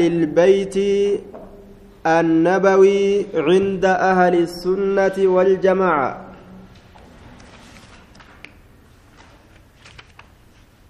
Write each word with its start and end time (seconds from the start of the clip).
للبيت 0.00 0.76
النبوي 2.06 3.26
عند 3.36 3.84
أهل 3.84 4.34
السنة 4.48 5.16
والجماعة 5.34 6.10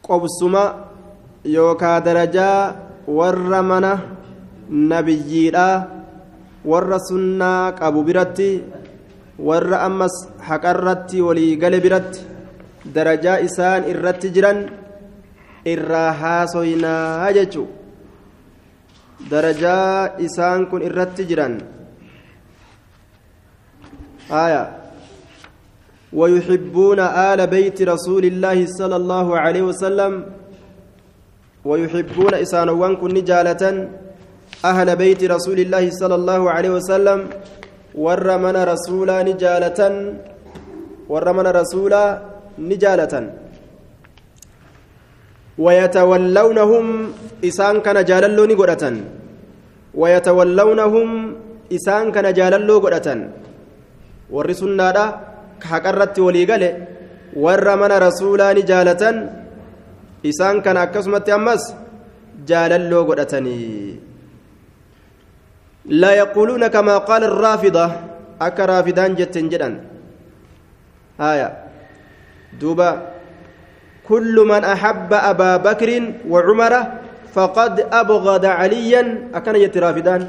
qobsuma 0.07 0.87
yookaa 1.43 1.99
darajaa 2.07 2.75
warra 3.19 3.63
mana 3.63 3.93
nabiyyiidha 4.71 5.67
warra 6.65 7.03
sunnaa 7.03 7.75
qabu 7.75 8.07
biratti 8.07 8.63
warra 9.49 9.83
ammas 9.83 10.15
haqarratti 10.47 11.19
walii 11.27 11.59
gale 11.59 11.83
biratti 11.83 12.23
darajaa 12.95 13.43
isaan 13.51 13.83
irratti 13.91 14.31
jiran 14.31 14.59
darajaa 19.31 20.19
isaan 20.19 20.67
kun 20.67 20.83
irratti 20.83 21.25
jiran. 21.29 21.61
آية 24.33 24.65
ويحبون 26.13 27.01
آل 27.01 27.47
بيت 27.47 27.83
رسول 27.83 28.25
الله 28.25 28.67
صلى 28.67 28.97
الله 28.97 29.39
عليه 29.39 29.63
وسلم 29.63 30.13
ويحبون 31.65 32.35
إسانوان 32.35 32.97
كن 32.97 33.25
جالة 33.25 33.89
أهل 34.65 34.89
بيت 34.97 35.25
رسول 35.25 35.59
الله 35.61 35.91
صلى 35.91 36.15
الله 36.15 36.51
عليه 36.51 36.71
وسلم 36.71 37.19
ورمنا 37.95 38.65
رسولا 38.65 39.23
نجالة 39.23 39.81
ورمنا 41.09 41.51
رسولا 41.51 42.05
نجالة 42.59 43.15
ويتولونهم 45.59 46.87
إسان 47.45 47.81
كان 47.81 48.05
جاللو 48.05 48.45
نقرة 48.45 48.85
ويتولونهم 49.95 51.09
إسان 51.73 52.05
كان 52.13 52.27
جاللو 52.33 52.77
haqarratti 55.71 56.21
walii 56.27 56.47
gale 56.51 56.71
warra 57.45 57.75
mana 57.83 57.99
rasuulaa 58.07 58.55
ni 58.57 58.63
jaalatan 58.71 59.17
isaan 60.31 60.63
kana 60.65 60.83
akkasumatti 60.87 61.31
ammas 61.39 61.75
jaalalloo 62.51 63.05
godhatanii 63.11 64.01
لا 65.83 66.15
يقولون 66.15 66.67
كما 66.71 66.99
قال 66.99 67.25
الرافضة. 67.25 67.87
أكا 68.41 68.65
رافدان 68.67 69.15
جتن 69.19 69.49
جدا 69.51 69.83
آية. 71.21 71.49
دوبا. 72.61 73.12
كل 74.13 74.37
من 74.53 74.63
أحب 74.75 75.11
أبا 75.31 75.53
بكر 75.67 75.91
وعمر 76.33 76.73
فقد 77.35 77.75
أبغض 78.01 78.45
عليا. 78.61 79.03
أكن 79.35 79.55
جت 79.63 79.77
رافدان 79.85 80.23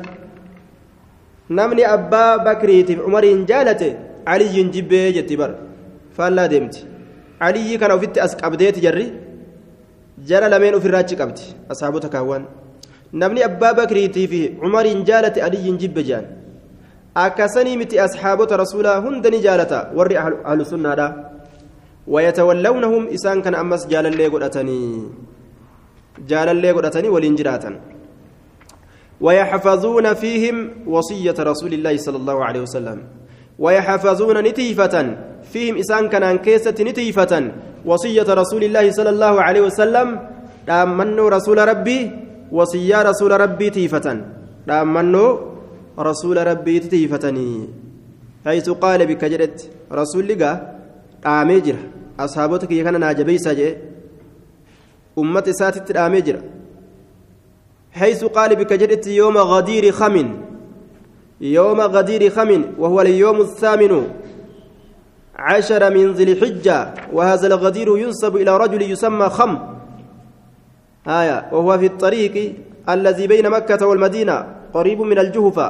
نمني 1.58 1.84
أبا 1.96 2.26
بكر 2.48 2.70
عمر 3.06 3.26
جالته 3.50 3.92
علي 4.32 4.56
جبه 4.76 5.04
جتي 5.16 5.36
بر. 5.36 5.52
فلا 6.16 6.46
دمت 6.52 6.76
علي 7.44 7.78
كان 7.78 7.92
وفيت 7.92 8.18
أسقبديت 8.18 8.80
جري. 8.86 9.08
جرى 10.28 10.48
لمن 10.54 10.80
في 10.80 10.88
الراجي 10.88 11.16
قبتي 11.20 11.48
أصحابه 11.72 12.00
تكاوان. 12.00 12.44
نمني 13.14 13.46
أبا 13.46 13.70
بكر 13.80 13.98
في 14.32 14.42
عمر 14.64 14.86
جالت 15.10 15.36
علي 15.46 15.68
جب 15.82 15.98
جان. 16.00 16.26
أكسني 17.18 17.78
متي 17.78 18.06
أصحابه 18.06 18.50
رسولا 18.62 18.94
هندني 19.04 19.40
جالتا. 19.46 19.80
وري 19.98 20.16
أهل 20.20 20.62
السنة 20.62 21.33
ويتولونهم 22.08 23.08
إسان 23.08 23.42
كان 23.42 23.56
أمس 23.56 23.88
جال 23.88 24.06
اللي 24.06 24.28
قدتني 24.28 25.04
جال 26.28 26.50
اللي 26.50 26.72
قدتني 26.72 27.10
والإنجراتا 27.10 27.72
ويحفظون 29.22 30.14
فيهم 30.14 30.56
وصية 30.88 31.38
رسول 31.40 31.74
الله 31.74 31.98
صلى 31.98 32.18
الله 32.18 32.38
عليه 32.46 32.62
وسلم. 32.62 33.00
ويحفظون 33.60 34.38
نتيفة 34.38 34.96
فيهم 35.52 35.78
إسان 35.78 36.10
كان 36.10 36.38
كيسة 36.38 36.76
نتيفة 36.76 37.52
وصية 37.86 38.28
رسول 38.28 38.64
الله 38.64 38.92
صلى 38.92 39.10
الله 39.10 39.42
عليه 39.42 39.62
وسلم. 39.62 40.08
دامنوا 40.68 41.30
رسول 41.30 41.58
ربي 41.68 42.12
وصية 42.52 43.02
رسول 43.02 43.32
ربي 43.32 43.70
تيفة 43.70 44.08
دامنوا 44.68 45.30
رسول 46.00 46.38
ربي 46.48 46.80
تيفتني. 46.80 47.52
حيث 48.46 48.70
قال 48.70 49.00
بك 49.06 49.26
جرت 49.26 49.70
رسول 49.92 50.24
لقى 51.24 51.42
آميجر 51.42 51.76
أصحابتك 52.20 52.72
يكن 52.72 53.00
ناجبي 53.00 53.38
سجي 53.38 53.78
أمة 55.18 55.44
ساتت 55.60 55.96
آميجر 55.96 56.40
حيث 57.92 58.26
قال 58.26 58.56
بك 58.56 58.74
جرت 58.74 59.08
يوم 59.08 59.38
غدير 59.38 59.92
خمن 59.92 60.28
يوم 61.42 61.82
غدير 61.82 62.30
خمن 62.30 62.62
وهو 62.78 63.02
اليوم 63.02 63.42
الثامن 63.42 64.08
عشر 65.36 65.90
من 65.94 66.12
ذي 66.14 66.24
الحجة 66.24 66.94
وهذا 67.14 67.48
الغدير 67.48 67.98
ينسب 67.98 68.36
إلى 68.36 68.58
رجل 68.58 68.82
يسمى 68.82 69.30
خم 69.30 69.58
آية 71.08 71.46
وهو 71.52 71.78
في 71.78 71.86
الطريق 71.86 72.56
الذي 72.90 73.28
بين 73.28 73.50
مكة 73.50 73.88
والمدينة 73.88 74.46
قريب 74.74 75.02
من 75.02 75.20
الجهفة 75.20 75.68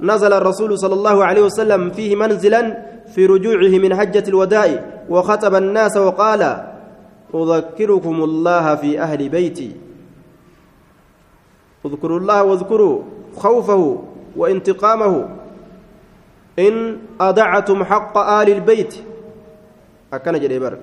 نزل 0.00 0.32
الرسول 0.32 0.78
صلى 0.78 0.94
الله 0.94 1.24
عليه 1.24 1.42
وسلم 1.42 1.90
فيه 1.90 2.16
منزلا 2.16 2.95
في 3.14 3.26
رجوعه 3.26 3.78
من 3.78 3.94
حجة 3.94 4.24
الوداع 4.28 4.84
وخطب 5.08 5.54
الناس 5.54 5.96
وقال 5.96 6.42
أذكركم 7.34 8.16
الله 8.24 8.74
في 8.74 9.00
أهل 9.00 9.28
بيتي. 9.28 9.70
اذكروا 11.86 12.18
الله 12.18 12.42
واذكروا 12.44 13.02
خوفه 13.36 14.02
وانتقامه. 14.36 15.28
إن 16.58 16.98
أضعتم 17.20 17.84
حق 17.84 18.18
آل 18.18 18.48
البيت 18.48 18.94
أكن 20.12 20.34
جريبر. 20.40 20.78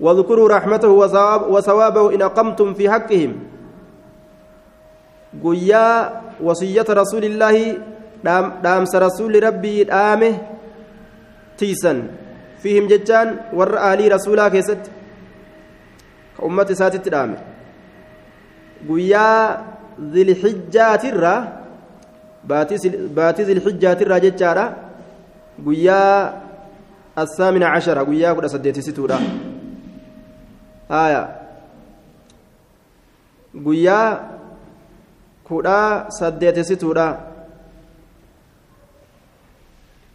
واذكروا 0.00 0.48
رحمته 0.48 0.88
وثواب 0.88 1.50
وثوابه 1.50 2.14
إن 2.14 2.22
أقمتم 2.22 2.74
في 2.74 2.90
حقهم. 2.90 3.32
قيا 5.44 6.20
وصية 6.42 6.86
رسول 6.90 7.24
الله 7.24 7.78
دام, 8.24 8.52
دامس 8.62 8.96
رسول 8.96 9.42
ربي 9.42 9.84
دامه 9.84 10.38
تيسا 11.58 11.92
فيهم 12.62 12.86
ججان 12.86 13.36
ور 13.52 13.72
آلي 13.92 14.08
رسولا 14.08 14.48
كيست 14.48 14.82
كأمة 16.38 16.68
ساتت 16.80 17.08
دامه 17.08 17.38
قيا 18.88 19.28
ذي 20.12 20.22
الحجات 20.22 21.04
الرّ 21.04 21.26
baatii 22.48 23.44
zilxijjaatirraa 23.44 24.20
jechaadha 24.20 24.64
guyyaa 25.64 26.32
assaamina 27.16 27.72
cashara 27.74 28.04
guyyaa 28.04 28.34
kudha 28.34 28.48
saddeetisituudha 28.48 29.18
haya 30.88 31.22
guyyaa 33.66 34.20
kudha 35.48 36.06
saddeetisituudha 36.20 37.06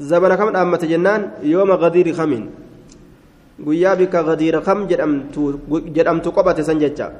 zabana 0.10 0.36
kam 0.38 0.50
dhaammate 0.54 0.88
jennaan 0.92 1.22
yooma 1.44 1.78
gadiiri 1.78 2.14
kamiin 2.14 2.46
guyyaa 3.66 3.96
bika 3.96 4.24
gadiira 4.24 4.62
kam 4.62 4.88
jedhamtu 4.88 6.30
qophate 6.36 6.64
san 6.64 6.80
jecha 6.80 7.12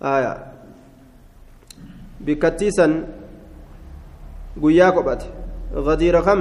haya 0.00 0.32
bikkattiisan 2.20 2.92
guyyaa 4.62 4.92
qophate 4.92 5.26
gadiira 5.86 6.22
kam 6.22 6.40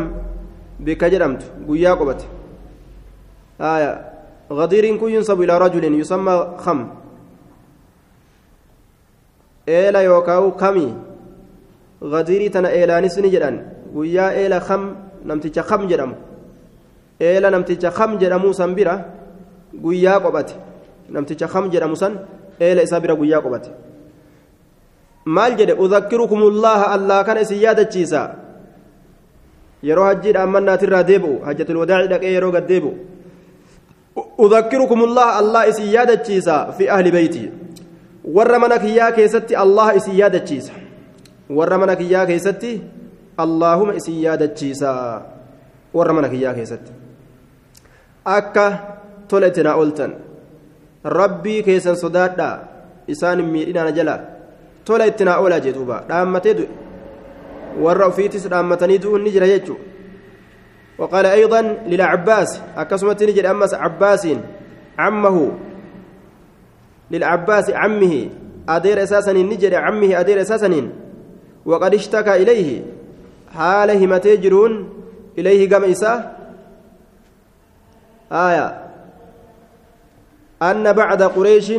bikka 0.79 1.09
jedhamtu 1.09 1.45
guyyaa 1.67 1.95
qophate 1.99 2.25
haya 3.59 3.91
gadiiriin 4.49 4.97
kun 4.99 5.11
yunsabu 5.11 5.43
ilaa 5.43 5.59
rajulin 5.59 5.93
yusammaa 5.99 6.55
kam 6.63 6.79
eela 9.67 10.01
yookaan 10.03 10.51
kami 10.61 10.87
gadiirii 12.01 12.49
tana 12.49 12.69
eelaanis 12.71 13.17
ni 13.17 13.29
jedhan 13.29 13.76
guyyaa 13.93 14.33
eela 14.33 14.59
kam 14.59 14.95
namticha 15.25 15.63
kam 15.63 15.87
jedhamu 15.89 16.15
eela 17.19 17.49
namticha 17.49 17.91
kam 17.91 18.17
jedhamuu 18.19 18.53
san 18.53 18.75
bira 18.75 19.05
guyyaa 19.73 20.19
qophate 20.19 20.55
namticha 21.09 21.47
kam 21.47 21.69
jedhamu 21.71 21.95
san 21.95 22.19
eela 22.59 22.81
isaa 22.83 22.99
bira 22.99 23.15
guyyaa 23.15 23.41
qophate 23.41 23.69
maal 25.25 25.55
jedhe 25.57 25.73
udakkirukum 25.73 26.41
ullaha 26.43 26.91
allah 26.95 27.25
kana 27.25 27.41
isin 27.41 27.59
yaadachiisa 27.61 28.21
yeroo 29.83 30.05
hajjiidha 30.05 30.43
ammannaatirraa 30.43 31.03
deebi'u 31.03 31.39
hajjatul 31.45 31.77
wadaaci 31.83 32.07
dhaqee 32.13 32.31
yeroo 32.33 32.51
gad 32.51 32.67
deebi'u 32.67 32.93
ullaha 35.07 35.35
allah 35.41 35.67
isin 35.69 35.91
yaadachiisa 35.91 36.73
fi 36.77 36.89
ahli 36.89 37.11
beeyti 37.11 37.51
warra 38.37 38.59
mana 38.59 38.79
kiyyaa 38.79 39.11
keessatti 39.11 39.55
allah 39.55 39.95
isin 39.95 40.15
yaadachiisa 40.21 40.73
warra 41.49 41.77
mana 41.77 41.95
kiyyaa 41.95 42.25
keessatti 42.25 42.81
itti 49.49 49.63
naa 49.63 49.75
ooltan 49.75 50.15
rabbii 51.19 51.63
keessan 51.67 51.97
sodaadhaa 52.03 52.55
isaan 53.07 53.43
miidhinaana 53.53 53.91
jalaa 53.97 54.19
tola 54.85 55.05
itti 55.11 55.25
naa 55.25 55.37
oolaa 55.43 55.59
jee 55.65 55.73
duuba 55.77 56.03
dhaammatee 56.09 56.55
du'e 56.59 56.69
warra 57.83 58.09
ofiitis 58.11 58.49
dhaammatanii 58.53 58.99
du'uun 59.03 59.23
ni 59.23 59.31
jira 59.35 59.47
jechuudha 59.53 59.95
وقال 60.97 61.25
أيضا 61.25 61.61
للعباس 61.87 62.61
أكسمت 62.77 63.23
نجد 63.23 63.45
أمس 63.45 63.73
عباس 63.73 64.27
عمه 64.97 65.51
للعباس 67.11 67.69
عمه 67.69 68.29
أدير 68.69 69.03
أساسا 69.03 69.33
نجد 69.33 69.73
عمه 69.73 70.19
أدير 70.19 70.41
أساسا 70.41 70.89
وقد 71.65 71.93
اشتكى 71.93 72.33
إليه 72.35 72.96
حال 73.57 73.89
همتي 74.03 74.37
جرون 74.37 74.73
إليه 75.37 75.69
قام 75.69 75.83
إساه 75.83 76.31
آية 78.31 78.67
أن 80.61 80.93
بعد 80.93 81.21
قريش 81.23 81.69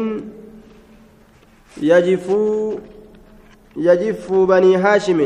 يجف 1.82 2.26
يجف 3.76 4.32
بني 4.32 4.76
هاشم 4.76 5.20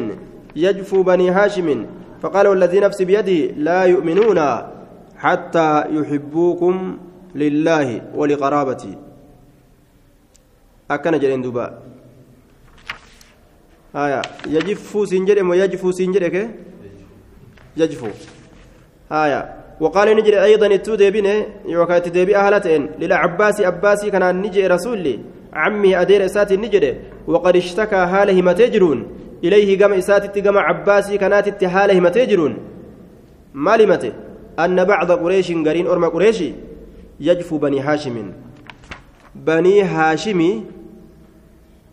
يجف 0.56 0.94
بني 0.94 1.30
هاشم 1.30 1.86
فقال 2.22 2.46
والذي 2.46 2.80
نفسي 2.80 3.04
بيده 3.04 3.54
لا 3.56 3.82
يؤمنون 3.84 4.40
حتى 5.16 5.84
يحبوكم 5.90 6.98
لله 7.34 8.02
ولقرابتي 8.14 8.98
أكن 10.90 11.18
جرين 11.18 11.42
دبا 11.42 11.91
آية 13.96 14.22
يجف 14.46 15.08
سنجر 15.08 15.44
ويجف 15.44 15.94
سنجر 15.94 16.48
يجف 17.76 18.02
آية 19.12 19.62
وقال 19.80 20.16
نجري 20.16 20.44
أيضا 20.44 20.66
التودي 20.66 21.10
بني 21.10 21.46
يوكات 21.66 22.08
ديبي 22.08 22.36
أهلتين 22.36 22.90
للعباس 23.00 23.60
أباسي 23.60 24.10
كان 24.10 24.42
نجي 24.42 24.66
رسولي 24.66 25.18
عمي 25.52 26.00
أدير 26.00 26.24
إساتي 26.24 26.56
نجري 26.56 26.96
وقد 27.26 27.56
اشتكى 27.56 27.96
هاله 27.96 28.42
متجرون 28.42 28.98
إليه 29.44 29.78
قام 29.80 29.92
إساتي 29.92 30.40
قام 30.40 30.58
عباسي 30.58 31.18
كانت 31.18 31.64
هاله 31.64 32.00
متجرون 32.00 32.52
ما 33.54 33.76
لمته 33.76 34.12
أن 34.58 34.84
بعض 34.84 35.12
قريش 35.12 35.52
قرين 35.52 35.86
أرمى 35.86 36.06
قريشي 36.06 36.52
يجفو 37.20 37.58
بني 37.58 37.80
هاشم 37.80 38.32
بني 39.34 39.82
هاشم 39.82 40.40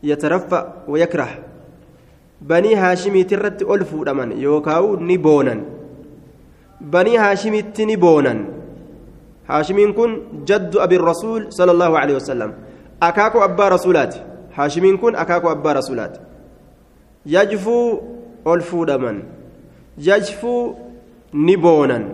يترفع 0.04 0.62
ويكره 0.88 1.49
banii 2.42 2.76
haashimiitti 2.76 3.36
irratti 3.36 3.66
ol 3.66 3.84
fuudhaman 3.86 4.32
yookaan 4.42 5.04
ni 5.08 5.18
boonan. 5.18 5.62
Banii 6.82 7.18
haashimiitti 7.18 7.86
ni 7.86 7.98
boonan. 7.98 8.46
Haashimiin 9.48 9.94
kun 9.94 10.12
jaddu 10.46 10.82
abin 10.82 11.02
rasuul 11.02 11.52
sallallahu 11.52 11.96
alaihi 11.98 12.14
wasallam. 12.14 12.54
Akaakuu 13.02 13.42
abbaa 13.42 13.70
rasuulaati. 13.70 14.22
Haashimiin 14.52 14.98
kun 14.98 15.16
akaakuu 15.16 15.50
abbaa 15.50 15.74
rasuulaati. 15.74 16.20
Yajfuu 17.26 18.04
ol 18.46 18.62
fuudhaman. 18.62 19.24
Yajfuu 19.98 20.76
ni 21.34 21.58
boonan. 21.58 22.06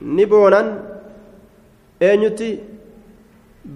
Ni 0.00 0.26
boonan. 0.26 0.78
Eenyutti? 2.00 2.60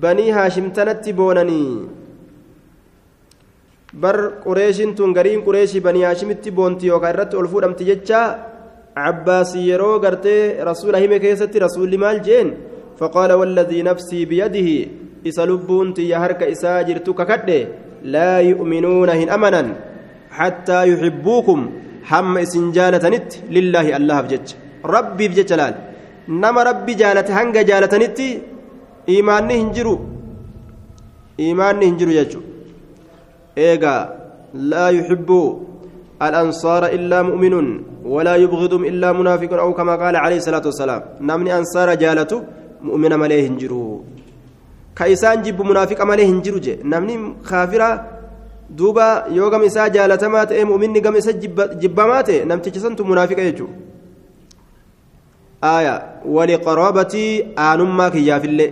Banii 0.00 0.30
haashimtanatti 0.30 1.12
boonanii? 1.12 1.99
Bar 3.92 4.42
qureeshin 4.44 4.94
tun 4.94 5.12
gariin 5.12 5.42
qureeshii 5.42 5.82
banii 5.86 6.04
haashimitti 6.08 6.50
boonti 6.50 6.86
yookaan 6.86 7.14
irratti 7.14 7.36
ol 7.36 7.48
fuudhamti 7.52 7.84
jecha 7.90 8.20
cabbaasii 8.94 9.66
yeroo 9.70 9.98
gartee 10.04 10.62
rasuula 10.68 10.98
hime 11.02 11.18
keessatti 11.24 11.58
rasuulli 11.66 11.98
maal 12.04 12.18
jeen 12.26 12.48
faqaala 13.00 13.38
walladii 13.40 13.82
nafsii 13.88 14.24
biyadihi 14.30 14.76
isa 15.30 15.46
lubbuun 15.50 15.94
tiyya 15.96 16.20
harka 16.22 16.50
isaa 16.54 16.78
jirtu 16.88 17.14
kakadhe 17.20 17.58
laa 18.14 18.38
yu'minuuna 18.50 19.14
hin 19.20 19.32
amanan 19.36 19.68
hattaa 20.38 20.84
yuxibbuukum 20.90 21.60
hamma 22.10 22.44
isin 22.46 22.66
jaalatanitti 22.76 23.42
lillaahi 23.56 23.96
allahaaf 23.98 24.28
jecha 24.32 24.56
rabbiif 24.94 25.34
jecha 25.38 25.60
laal 25.60 25.74
nama 26.44 26.64
rabbi 26.70 26.94
jaalate 27.02 27.32
hanga 27.38 27.66
jaalatanitti 27.70 28.28
imaanni 29.18 29.58
hin 29.60 29.72
jiru 29.78 29.96
imaanni 31.50 31.90
hin 31.90 31.98
jiru 32.02 32.16
jechuudha 32.18 32.49
eegaa 33.56 34.08
laa 34.54 34.90
yuxibbu 34.90 35.70
الأنصار 36.28 36.82
إلا 36.96 37.18
مؤمن 37.22 37.54
ولا 38.04 38.34
يبغضهم 38.36 38.84
إلا 38.84 39.12
منافق 39.12 39.52
أو 39.52 39.72
كما 39.74 39.96
قال 39.96 40.16
عليه 40.16 40.36
الصلاة 40.36 40.64
والسلام 40.68 41.02
نمني 41.20 41.50
أنصار 41.58 41.94
جالته 41.94 42.38
مؤمن 42.88 43.12
مليه 43.22 43.48
هنجرو 43.48 44.04
كإسان 44.96 45.42
جب 45.42 45.62
منافق 45.70 45.98
مليه 46.10 46.28
هنجرو 46.32 46.58
نمني 46.92 47.16
خافرة 47.50 47.90
دوبا 48.70 49.08
يوغم 49.36 49.62
إسا 49.68 49.88
جالتمات 49.88 50.52
إيه 50.52 50.64
مؤمن 50.64 51.00
قم 51.04 51.16
إسا 51.16 51.32
جبامات 51.82 52.30
نمتي 52.30 52.70
جسنت 52.70 53.00
منافق 53.00 53.38
يجو 53.48 53.66
آية 55.64 55.94
ولقرابتي 56.24 57.26
آنماك 57.58 58.14
يافي 58.14 58.46
اللي 58.46 58.68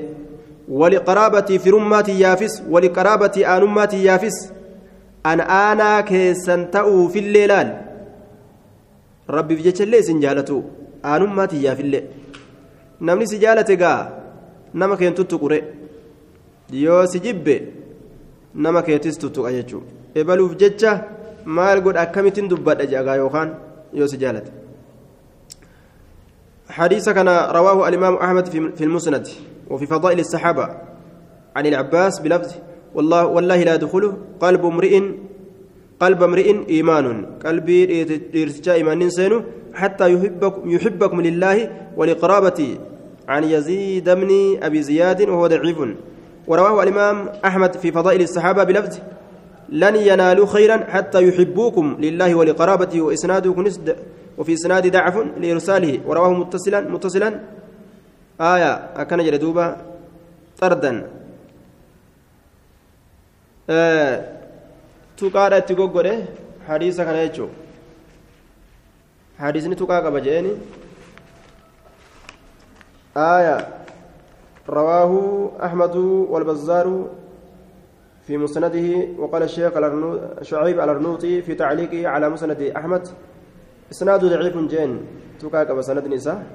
ولقرابتي 0.68 1.58
فرماتي 1.58 2.20
يافس 2.20 2.62
ولقرابتي 2.72 3.46
آنماتي 3.46 4.04
يافس 4.04 4.57
an 5.24 5.40
aanaa 5.40 6.02
keessan 6.10 6.66
ta'uufillee 6.74 7.46
laal 7.52 7.70
rabbiif 9.36 9.60
jechallee 9.66 10.00
isin 10.04 10.20
jaalatu 10.24 10.56
aanummaa 11.12 11.46
tiyyaafillee 11.52 12.04
namni 13.00 13.26
si 13.30 13.38
jaalate 13.44 13.74
gaa 13.82 14.00
nama 14.74 14.96
keen 15.00 15.14
tuttuqure 15.18 15.58
yoo 16.84 17.02
si 17.12 17.20
jibbe 17.26 17.54
nama 18.54 18.82
keetis 18.86 19.18
tuttuqa 19.22 19.52
jechuu 19.56 19.82
ebaluuf 20.20 20.56
jecha 20.62 20.92
maal 21.56 21.80
godha 21.84 22.00
akkamittiin 22.06 22.48
dubbadha 22.52 22.86
jagaa 22.94 23.16
yookaan 23.22 23.50
yoo 24.00 24.08
si 24.14 24.18
jaalate 24.24 24.52
حديث 26.68 27.08
كان 27.08 27.28
رواه 27.28 27.88
الإمام 27.88 28.14
أحمد 28.16 28.46
في 28.76 28.84
المسند 28.84 29.28
وفي 29.70 29.86
فضائل 29.86 30.20
الصحابة 30.20 30.68
عن 31.56 31.66
العباس 31.66 32.20
بلفظ 32.20 32.50
والله 32.94 33.26
والله 33.26 33.58
لا 33.62 33.74
يدخله 33.74 34.12
قلب 34.40 34.62
امرئ 34.66 34.94
قلب 36.00 36.22
امرئ 36.22 36.48
إيمان. 36.70 37.26
قلبي 37.44 38.02
ارتجاء 38.34 38.74
ايمان 38.76 39.10
سينو. 39.10 39.42
حتى 39.74 40.06
يحبكم 40.14 40.70
يحبكم 40.70 41.20
لله 41.20 41.70
ولقرابتي. 41.96 42.78
عن 43.28 43.44
يزيد 43.44 44.10
بن 44.10 44.30
أبي 44.62 44.82
زياد 44.82 45.28
وهو 45.28 45.46
ضعيف. 45.46 45.78
ورواه 46.46 46.82
الإمام 46.82 47.28
أحمد 47.44 47.72
في 47.76 47.92
فضائل 47.92 48.22
الصحابة 48.22 48.64
بلفظ 48.64 48.98
لن 49.68 49.96
ينالوا 49.96 50.46
خيرا 50.46 50.76
حتى 50.88 51.28
يحبوكم 51.28 51.96
لله 52.00 52.34
ولقرابته. 52.34 53.00
وإسناده 53.00 53.52
كنسد 53.52 53.96
وفي 54.38 54.52
إسناد 54.52 54.92
ضعف 54.92 55.16
لإرساله. 55.40 56.00
ورواه 56.06 56.32
متصلا 56.32 56.80
متصلا. 56.80 57.40
آية. 58.40 58.72
أكن 58.96 59.18
جلدوبا 59.18 59.76
طردا. 60.60 61.17
Tuqaadha 65.18 65.58
itti 65.58 65.74
goggodhe 65.74 66.14
hadiisa 66.68 67.04
kana 67.04 67.26
jechuun 67.26 67.50
hadiisni 69.38 69.76
tuqaa 69.76 70.02
qaba 70.02 70.20
jeeni. 70.20 70.52
آية 73.18 73.68
رواه 74.68 75.12
أحمد 75.64 75.96
والبزار 75.96 77.06
في 78.26 78.36
مسنده 78.38 79.08
وقال 79.18 79.42
الشيخ 79.42 79.72
شعيب 80.42 80.80
الأرنوطي 80.80 81.42
في 81.42 81.54
تعليقه 81.54 82.08
على 82.08 82.28
مسند 82.28 82.62
أحمد 82.62 83.08
إسناد 83.90 84.24
ضعيف 84.24 84.56
جين 84.56 85.00
تكاك 85.40 85.70
بسند 85.70 86.06
نساء 86.06 86.46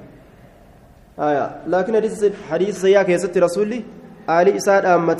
آية 1.18 1.60
لكن 1.66 1.94
حديث 2.50 2.80
سياك 2.80 3.08
يا 3.08 3.16
ست 3.16 3.38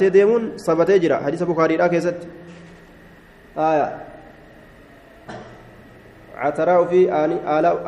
ديمون 0.09 0.43
صبتي 0.57 0.99
جرا 0.99 1.17
حديث 1.17 1.43
بخاري 1.43 1.77
راك 1.77 1.93
يا 1.93 2.01
ست 2.01 2.23
آية 3.59 3.89
عتراء 6.37 6.85
في 6.85 7.13
آني 7.13 7.37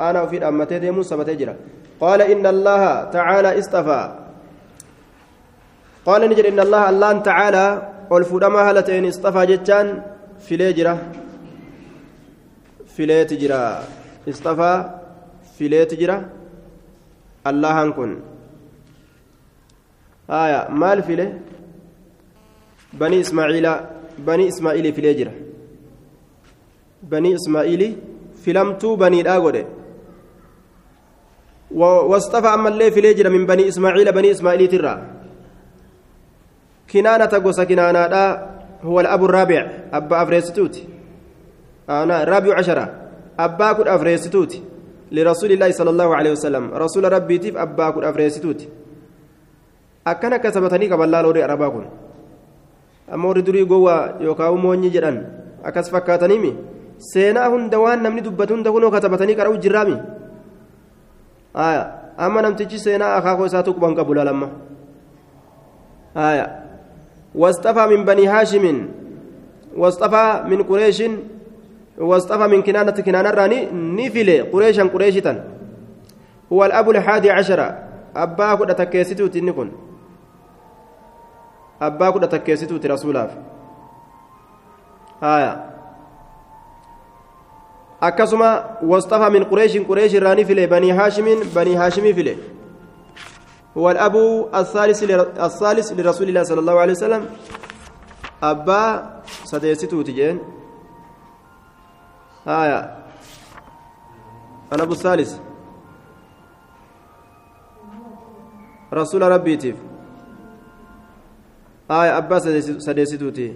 آنا 0.09 0.23
وفي 0.23 0.49
أمتي 0.49 0.79
ديمون 0.79 1.03
صبتي 1.03 1.35
جرا 1.35 1.55
قال 2.01 2.23
إن 2.23 2.47
الله 2.47 3.05
تعالى 3.05 3.59
اصطفى 3.59 4.03
قال 6.07 6.31
نجر 6.31 6.49
إن 6.49 6.61
الله 6.61 6.91
الله 6.91 7.13
تعالى 7.19 7.67
والفودما 8.11 8.71
هلتين 8.71 9.07
اصطفى 9.07 9.47
جتان 9.47 10.03
في 10.41 10.57
ليجرة 10.57 10.99
في 12.95 13.07
ليتجرة 13.07 13.83
اصطفى 14.29 14.91
في 15.59 15.69
ليتجرة 15.69 16.19
الله 17.47 17.83
هنكن 17.83 18.11
آية 20.31 20.69
مال 20.71 21.03
في 21.03 21.17
ليه 21.17 21.41
بني 22.93 23.21
إسماعيل 23.21 23.77
بني 24.19 24.49
إسماعيل 24.49 24.93
في 24.93 25.01
ليجرة 25.01 25.33
بني 27.03 27.35
إسماعيل 27.35 27.97
فلمتو 28.47 28.97
بني 28.97 29.21
الآغودي 29.21 29.65
واصطفى 31.71 32.47
أما 32.47 32.69
اللي 32.69 32.91
في 32.91 33.01
ليجرة 33.01 33.29
من 33.29 33.47
بني 33.47 33.69
إسماعيل 33.69 34.13
بني 34.13 34.31
إسماعيل 34.31 34.69
ترى. 34.69 35.03
كنانة 36.93 37.43
قوس 37.45 37.61
كنانة 37.61 38.47
هو 38.83 39.01
الأب 39.01 39.25
الرابع 39.25 39.71
أبا 39.93 40.23
أفريستوت 40.23 40.83
أنا 41.91 42.25
رابع 42.25 42.59
عشرة 42.59 42.95
أبا 43.39 43.73
كن 43.73 43.89
أفريستوت 43.89 44.63
لرسول 45.13 45.53
الله 45.53 45.71
صلى 45.71 45.91
الله 45.91 46.17
عليه 46.17 46.31
وسلم. 46.31 46.75
رسول 46.75 47.13
ربي 47.13 47.39
تيف 47.39 47.57
أبا 47.57 47.91
كن 47.91 48.05
أفريستوت 50.07 50.25
أكنا 50.25 50.37
كسبتني 50.37 50.87
قبل 50.93 51.11
لوري 51.11 51.45
أربا 51.45 51.69
كن 51.69 51.87
أما 53.15 53.33
ردري 53.33 53.63
قوة 53.63 54.23
يوكاو 54.23 54.57
موني 54.57 54.89
جران 54.89 55.17
أكس 55.65 55.91
فكاتنيمي 55.91 56.55
seenaa 56.97 57.49
hunda 57.53 57.77
waan 57.77 58.01
namni 58.01 58.25
dubbatu 58.25 58.55
hunda 58.57 58.73
kunoo 58.73 58.89
katabatanii 58.89 59.37
qara'u 59.37 59.61
jirraami 59.61 59.97
amma 62.17 62.43
namtichi 62.43 62.79
seenaa 62.81 63.21
akaakoo 63.21 63.47
isaa 63.47 63.63
tuquban 63.63 63.93
qabu 63.93 64.17
laalamma. 64.17 64.49
واصطفى 67.37 67.87
من 67.87 68.05
بني 68.09 68.29
هاشم 68.29 68.89
واصطفى 69.77 70.45
من 70.49 70.63
قريش 70.63 71.03
واصطفى 71.99 72.47
من 72.49 72.63
كنانة 72.63 72.97
كنانة 73.07 73.31
راني 73.31 73.59
نفل 73.73 74.29
قريشا 74.53 74.83
قريشتا 74.83 75.45
هو 76.53 76.65
الأب 76.65 76.91
الحادي 76.91 77.31
عشر 77.31 77.61
أبا 78.17 78.55
كنا 78.55 78.73
تكيستو 78.73 79.27
تنكن 79.27 79.69
أبا 81.83 82.11
كنا 82.11 82.27
تكيستو 82.27 82.77
رسولا 82.85 83.31
آية 85.23 85.77
akkasuma 88.01 88.77
wasxafa 88.83 89.31
min 89.31 89.45
qureeshin 89.45 89.85
qureesh 89.89 90.15
irraani 90.19 90.45
file 90.45 90.67
banii 90.69 90.93
haashimiin 90.93 91.41
banii 91.55 91.77
haashimii 91.81 92.15
file. 92.15 92.35
والأب 93.77 94.17
الثالث 94.55 95.03
الثالث 95.37 95.93
لرسول 95.93 96.29
الله 96.29 96.43
صلى 96.43 96.61
الله 96.61 96.77
عليه 96.81 96.93
وسلم 96.97 97.23
أبا 98.43 98.83
سديستو 99.45 100.03
تجين 100.03 100.41
آية 102.49 102.81
أنا 104.73 104.83
أبو 104.83 104.93
الثالث 104.93 105.31
رسول 108.93 109.23
ربي 109.23 109.57
تيف 109.57 109.77
آية 111.91 112.19
أبا 112.19 112.39
سديستو 112.79 113.31
تي 113.31 113.53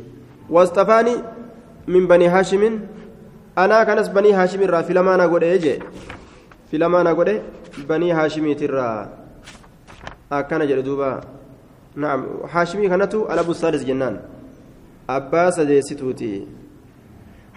واصطفاني 0.50 1.14
من 1.88 2.06
بني 2.06 2.28
هاشم 2.28 2.80
anaa 3.56 3.84
kanas 3.84 4.10
banii 4.12 4.32
haashim 4.32 4.62
irraa 4.62 4.82
filamaa 4.82 5.16
na 5.16 5.28
godhe 5.28 5.58
jee 5.58 5.78
filamaa 6.70 7.02
na 7.02 7.14
godhe 7.14 7.42
banii 7.88 8.10
haashimiitirraa 8.18 9.08
akkana 10.30 10.66
jedhe 10.70 10.82
duuba 10.82 11.20
naam 11.96 12.26
haashimii 12.52 12.88
kanatu 12.88 13.26
alabu 13.34 13.54
saalis 13.54 13.84
jennaan 13.84 14.18
abbaa 15.18 15.50
sadeessituuti 15.52 16.32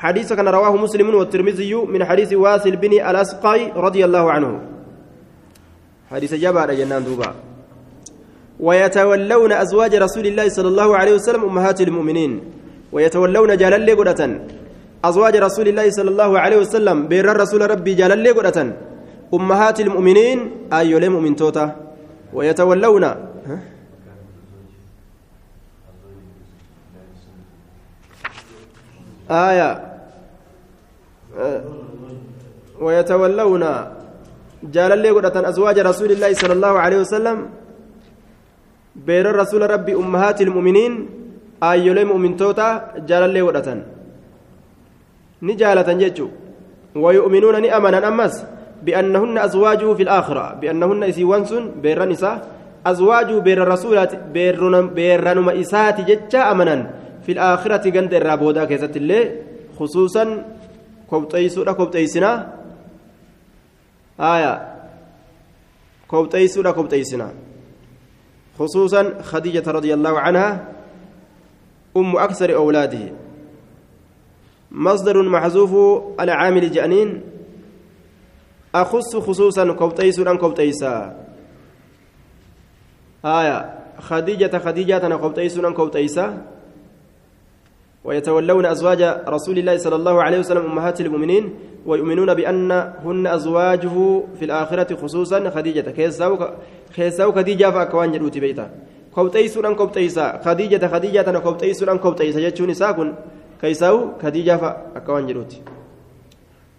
حديث 0.03 0.33
كان 0.33 0.47
رواه 0.47 0.75
مسلم 0.75 1.15
والترمذي 1.15 1.73
من 1.87 2.01
حديث 2.05 2.33
واصل 2.33 2.75
بن 2.75 2.93
الأسقاي 2.99 3.71
رضي 3.71 4.05
الله 4.05 4.25
عنه 4.31 4.51
حديث 6.11 6.33
جابر 6.43 6.73
جنان 6.75 7.03
دوبا 7.07 7.52
ويتولون 8.67 9.51
أزواج 9.63 9.93
رسول 10.05 10.25
الله 10.31 10.45
صلى 10.57 10.69
الله 10.73 10.89
عليه 10.99 11.13
وسلم 11.19 11.41
أمهات 11.51 11.79
المؤمنين. 11.87 12.31
ويتولون 12.95 13.51
جلال 13.61 13.89
قدة 13.99 14.21
أزواج 15.09 15.35
رسول 15.47 15.67
الله 15.67 15.87
صلى 15.97 16.09
الله 16.13 16.31
عليه 16.43 16.57
وسلم 16.63 16.97
بير 17.11 17.25
الرسول 17.31 17.61
ربي 17.73 17.93
جل 17.99 18.11
لي 18.23 18.31
قرة 18.37 18.59
أمهات 19.33 19.77
المؤمنين 19.85 20.39
أي 20.73 20.79
أيوة 20.79 21.09
مؤمن 21.15 21.35
توتا. 21.35 21.65
ويتولون 22.33 23.05
آية. 29.31 29.69
ويتولون 32.79 33.63
جال 34.75 34.91
لي 35.03 35.09
قرة 35.09 35.35
أزواج 35.51 35.77
رسول 35.79 36.09
الله 36.11 36.31
صلى 36.33 36.53
الله 36.53 36.73
عليه 36.79 36.99
وسلم 37.03 37.37
أمهات 39.89 40.41
المؤمنين 40.41 40.93
أي 41.63 41.69
أيوة 41.71 42.03
مؤمن 42.03 42.37
توتا 42.37 42.67
جال 43.07 43.29
لي 43.29 43.41
قرة 43.41 43.69
ni 45.43 45.59
jaalatan 45.59 45.99
jechuun 45.99 46.43
ويؤمنون 46.95 47.61
نأمنا 47.61 48.07
أمس 48.07 48.45
بأنهن 48.83 49.37
أزواجه 49.37 49.93
في 49.93 50.03
الآخرة 50.03 50.53
بأنهن 50.61 51.03
إسيوان 51.03 51.45
سن 51.45 51.71
بيران 51.81 52.11
إسا 52.11 52.41
أزواجه 52.85 53.39
بير 53.39 53.63
الرسولات 53.63 54.15
بيران 54.15 55.49
إسات 55.49 56.01
جتشا 56.01 56.51
أمنا 56.51 56.89
في 57.25 57.31
الآخرة 57.31 57.89
قند 57.89 58.13
الرابودا 58.13 58.65
كيست 58.65 58.97
الله 58.97 59.23
خصوصا 59.79 60.45
كوبتيسونا 61.09 61.71
كوبتيسنا 61.71 62.31
آية 64.19 64.53
كوبتيسونا 66.07 66.71
كوبتيسنا 66.71 67.27
خصوصا 68.59 69.21
خديجة 69.21 69.71
رضي 69.71 69.93
الله 69.93 70.19
عنها 70.19 70.67
أم 71.97 72.17
أكثر 72.17 72.55
أولاده. 72.55 73.11
مصدر 74.71 75.21
محذوف 75.21 76.01
العامل 76.19 76.71
جانين 76.71 77.21
أخص 78.75 79.15
خصوصا 79.15 79.73
كوبتيسا 79.73 80.35
كوبتيسا 80.35 81.25
آية 83.25 83.79
خديجة 83.99 84.57
خديجة 84.57 85.05
أنا 85.05 85.17
كوبتيسا 85.17 85.71
كوبتيسا 85.71 86.45
ويتولون 88.03 88.65
أزواج 88.65 89.01
رسول 89.27 89.57
الله 89.59 89.77
صلى 89.77 89.95
الله 89.95 90.23
عليه 90.23 90.39
وسلم 90.39 90.65
أمهات 90.65 91.01
المؤمنين 91.01 91.53
ويؤمنون 91.85 92.33
بأنهن 92.33 93.27
أزواجه 93.27 94.23
في 94.39 94.45
الآخرة 94.45 94.95
خصوصا 94.95 95.49
خديجة. 95.49 95.93
كيساو 96.95 97.31
خديجة 97.31 97.71
فأكوان 97.71 98.11
جلوتي 98.11 98.39
بيتا 98.39 98.69
كوبتيسا 99.15 99.73
كوبتيسا 99.73 100.41
خديجة 100.45 100.87
خديجة 100.87 101.29
أنا 101.29 101.39
كوبتيسا 101.39 101.95
كوبتيسا 101.95 102.39
جتشوني 102.39 102.73
ساكن 102.73 103.13
كيساو 103.61 104.19
خديجة 104.21 104.57
فأكوان 104.57 105.27
جروتي 105.27 105.61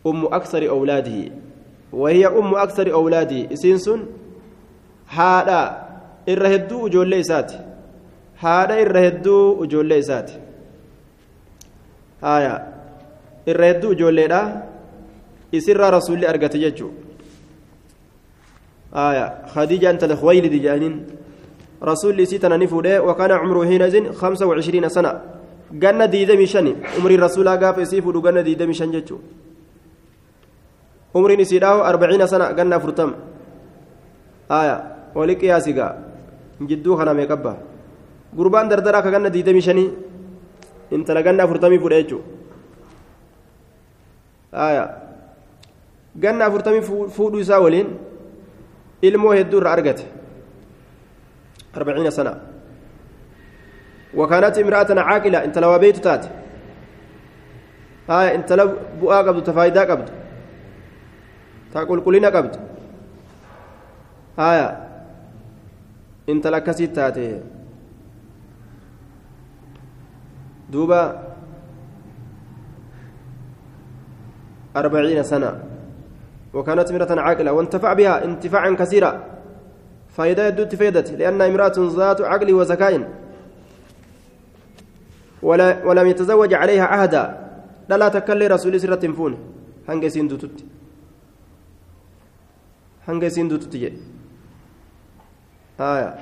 أم 0.07 0.27
أكثر 0.27 0.69
أولاده 0.69 1.33
وهي 1.93 2.27
أم 2.27 2.55
أكثر 2.55 2.93
أولاده 2.93 3.53
إسينسون 3.53 4.07
هذا 5.09 5.61
إرهدو 6.29 6.87
أجولي 6.87 7.21
إساتي 7.21 7.61
هذا 8.39 8.75
إرهدو 8.83 9.65
أجولي 9.65 9.99
إساتي 9.99 10.41
آية 12.25 12.55
إرهدو 13.49 13.93
أجولي 13.93 14.27
لا 14.27 14.63
إسر 15.55 15.81
رسول 15.95 16.25
أرقت 16.25 16.57
ججو 16.57 16.89
آية 18.97 19.27
خديجة 19.55 19.91
أنت 19.91 20.05
الخويلد 20.05 20.55
جانين 20.63 21.07
رسول 21.83 22.21
إسيتنا 22.21 22.57
نفوده 22.57 23.03
وكان 23.03 23.31
عمره 23.33 23.65
حينئذ 23.65 24.13
خمسة 24.13 24.47
وعشرين 24.47 24.89
سنة 24.89 25.35
ganna 25.73 26.07
diidamii 26.07 26.47
shani 26.47 26.77
umriin 26.99 27.21
rasuulaa 27.21 27.57
gaafa 27.57 27.83
isii 27.83 28.03
fudhu 28.03 28.21
ganna 28.23 28.43
diidamii 28.47 28.75
shan 28.75 28.93
jechuun 28.93 29.21
umriin 31.15 31.41
isiidhaahu 31.41 31.83
arbaciina 31.91 32.29
sana 32.29 32.53
ganna 32.53 32.77
afurtama 32.77 33.15
aya 34.49 34.77
wali 35.15 35.37
qiyaasigaa 35.37 35.93
jidduu 36.69 36.97
kana 36.97 37.15
meeqabba 37.15 37.57
gurbaan 38.37 38.69
dardaraa 38.69 39.03
ka 39.03 39.11
ganna 39.11 39.31
diidamii 39.31 39.67
shanii 39.69 39.91
intala 40.91 41.23
ganna 41.23 41.43
afurtamii 41.45 41.79
fudha 41.79 42.03
jechuun 42.03 42.23
aya 44.53 44.85
ganna 46.17 46.47
afurtamii 46.47 46.83
fuudhuu 47.17 47.43
isaa 47.47 47.61
waliin 47.67 47.89
ilmoo 49.09 49.33
hedduu 49.39 49.61
irraa 49.61 49.77
argate. 49.79 50.05
Arbaciina 51.75 52.11
sana. 52.11 52.35
وكانت 54.17 54.59
امرأة 54.59 55.01
عاقلة 55.01 55.45
انت 55.45 55.59
لو 55.59 55.79
بيت 55.79 55.97
تات 55.97 56.27
هاي 58.09 58.35
انت 58.35 58.53
لو 58.53 58.77
بؤا 59.01 59.19
قبض 59.23 59.43
تفايدا 59.43 59.85
قبض 59.91 60.09
تقول 61.75 62.01
قلنا 62.01 62.29
قبض 62.29 62.57
هاي 64.39 64.77
انت 66.29 66.47
لك 66.47 66.65
تاتي 66.65 67.41
دوبا 70.71 71.35
أربعين 74.77 75.23
سنة 75.23 75.74
وكانت 76.55 76.91
امرأة 76.91 77.21
عاقلة 77.21 77.53
وانتفع 77.53 77.93
بها 77.93 78.25
انتفاعا 78.25 78.71
كثيرا. 78.71 79.25
فائدة 80.09 80.47
يدو 80.47 80.65
تفيدت 80.65 81.11
لأنها 81.11 81.47
امرأة 81.47 81.75
ذات 81.79 82.21
عقل 82.21 82.53
وذكاء. 82.53 83.11
ولا 85.43 85.85
ولم 85.85 86.07
يتزوج 86.07 86.55
عليها 86.55 86.85
عهدا 86.85 87.23
لا 87.89 88.09
تكلي 88.09 88.47
رسول 88.47 88.81
سرة 88.81 88.95
تنفون. 88.95 89.39
هنجي 89.89 90.11
سندو 90.11 90.37
تت 90.37 90.65
هنجي 93.09 93.31
سندو 93.31 93.57
تت 93.57 93.75
آية. 95.81 96.15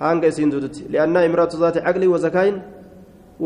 هانغ 0.00 0.28
إسين 0.28 0.50
دودت 0.50 0.90
لأنها 0.90 1.26
امرأة 1.26 1.48
ذات 1.54 1.76
عقل 1.78 2.06
وذكاء. 2.06 2.71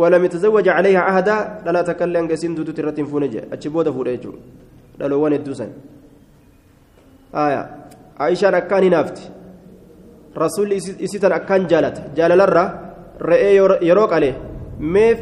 ولم 0.00 0.22
يتزوج 0.24 0.66
عليها 0.76 1.00
عهدا 1.08 1.36
لا 1.74 1.82
تكلم 1.88 2.16
هانغ 2.16 2.32
إسين 2.36 2.54
دودت 2.56 2.80
رتين 2.86 3.06
فونجة 3.12 3.42
أتشبودا 3.52 3.90
فوريجو 3.96 4.32
دلوان 5.00 5.32
الدوسن 5.40 5.70
آية 7.44 7.62
عائشة 8.20 8.48
أكان 8.60 8.84
نافت 8.94 9.18
رسول 10.42 10.68
إسيتن 11.04 11.32
أكان 11.38 11.62
جالت 11.70 11.96
re'ee 13.20 13.54
yeroo 13.88 14.06
qale 14.12 14.34
meef 14.78 15.18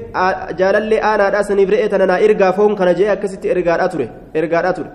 jaalallee 0.59 1.01
aanaadhaa 1.11 1.45
saniif 1.49 1.71
re'ee 1.75 1.89
tana 1.89 2.07
naa 2.11 2.19
ergaa 2.27 2.53
foon 2.53 2.75
kana 2.77 2.95
jee 2.99 3.09
akkasitti 3.15 3.53
ergaadhaa 3.55 3.89
ture 3.89 4.07
ergaadhaa 4.41 4.75
ture 4.79 4.91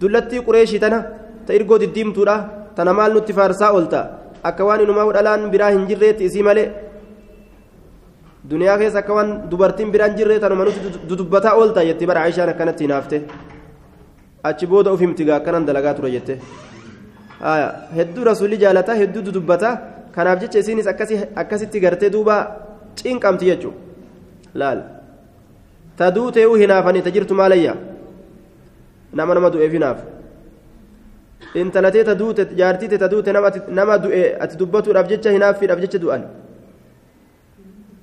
dullattii 0.00 0.44
qureeshii 0.46 0.80
tana 0.84 0.98
ta 1.46 1.52
ergoo 1.58 1.78
diddiimtuudha 1.82 2.36
tana 2.76 2.92
maal 2.98 3.12
nutti 3.16 3.36
faarsaa 3.38 3.72
oolta 3.72 4.00
akka 4.48 4.64
waan 4.68 4.80
inumaa 4.84 5.12
dhalaan 5.16 5.50
biraa 5.54 5.70
hin 5.76 5.84
jirreetti 5.90 6.28
isii 6.30 6.46
malee 6.48 6.66
duniyaa 8.50 8.78
keessa 8.78 8.98
akka 8.98 9.14
waan 9.14 9.30
dubartiin 9.50 9.92
biraan 9.92 10.16
jirree 10.18 10.38
tanuma 10.40 10.64
nuti 10.64 10.80
dudubbataa 11.10 11.54
oolta 11.60 11.84
jettee 11.88 12.06
bara 12.10 12.22
aishaan 12.28 12.48
akkanatti 12.54 12.84
hinaafte 12.84 13.16
achi 14.50 14.66
booda 14.66 14.90
of 14.92 15.00
himtigaa 15.00 15.36
akkanan 15.40 15.66
dalagaa 15.66 15.94
ture 15.94 16.10
jette 16.16 16.38
hedduu 17.96 18.24
rasuulli 18.30 18.56
jaalataa 18.64 18.94
hedduu 19.02 19.22
dudubbataa 19.28 19.74
kanaaf 20.16 20.40
jecha 20.44 20.58
isiinis 20.64 20.86
akkasitti 21.42 21.80
gartee 21.80 22.10
duuba 22.16 22.36
cinqamti 23.02 23.46
jechuudha 23.50 23.78
laal 24.62 24.82
ta 25.96 26.10
duutee 26.14 26.46
hinaafanii 26.64 27.02
ta 27.02 27.10
jirtu 27.10 27.34
maalayya 27.34 27.76
nama 29.12 29.34
nama 29.34 29.50
du'eef 29.50 29.72
hinaaf 29.72 29.98
intalatee 31.54 32.04
ta 32.04 32.14
duute 32.14 32.42
jaartiite 32.56 32.98
ta 32.98 33.08
duute 33.08 33.32
nama 33.32 33.98
du'e 34.04 34.36
ati 34.40 34.56
dubbatuudhaaf 34.60 35.08
jecha 35.08 35.30
hinaaffiidhaaf 35.36 35.80
jecha 35.84 35.98
du'an 35.98 36.22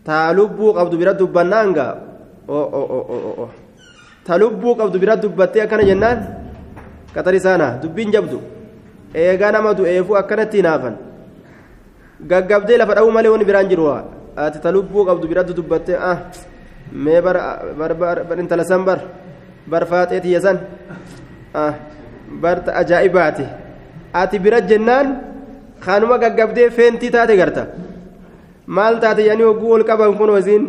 taa 0.05 0.33
lubbuu 0.33 0.73
qabdu 0.77 0.95
bira 0.97 1.13
dubbannaanga 1.13 1.87
ta 4.25 4.33
lubbuu 4.37 4.75
qabdu 4.79 4.97
bira 4.99 5.15
dubbattee 5.17 5.61
akkana 5.65 5.83
jennaan. 5.83 6.19
Qatarisaana 7.15 7.79
dubbiin 7.81 8.11
jabdu. 8.11 8.41
Eegaa 9.15 9.51
nama 9.51 9.73
du'eefuu 9.73 10.15
akkanatti 10.19 10.57
hinaafan 10.59 10.95
gaggabdee 12.29 12.77
lafa 12.77 12.93
dha'uu 12.95 13.11
malee 13.11 13.29
wani 13.31 13.45
biraan 13.47 13.67
jiru 13.69 13.85
ati 14.35 14.59
ta 14.59 14.71
lubbuu 14.71 15.05
qabdu 15.07 15.27
biratti 15.27 15.53
dubbattee 15.55 15.95
ah 15.95 16.17
mee 16.91 17.21
bar 17.21 18.39
intala 18.39 18.63
san 18.67 18.83
bar 18.83 18.99
bar 19.67 19.83
faaxee 19.87 20.19
tiyya 20.21 20.39
san. 20.41 20.57
Ah 21.53 21.73
bar 22.41 22.57
ajaa'ibaati 22.81 23.45
ati 24.13 24.39
bira 24.39 24.59
jennaan 24.61 25.07
kanuma 25.85 26.17
gaggabdee 26.17 26.69
feentii 26.77 27.11
taate 27.15 27.35
garta 27.39 27.63
maal 28.67 28.99
taate 28.99 29.25
yaanii 29.27 29.47
hogguu 29.49 29.71
ol 29.77 29.83
qaban 29.83 30.17
kun 30.17 30.29
wasiin 30.37 30.65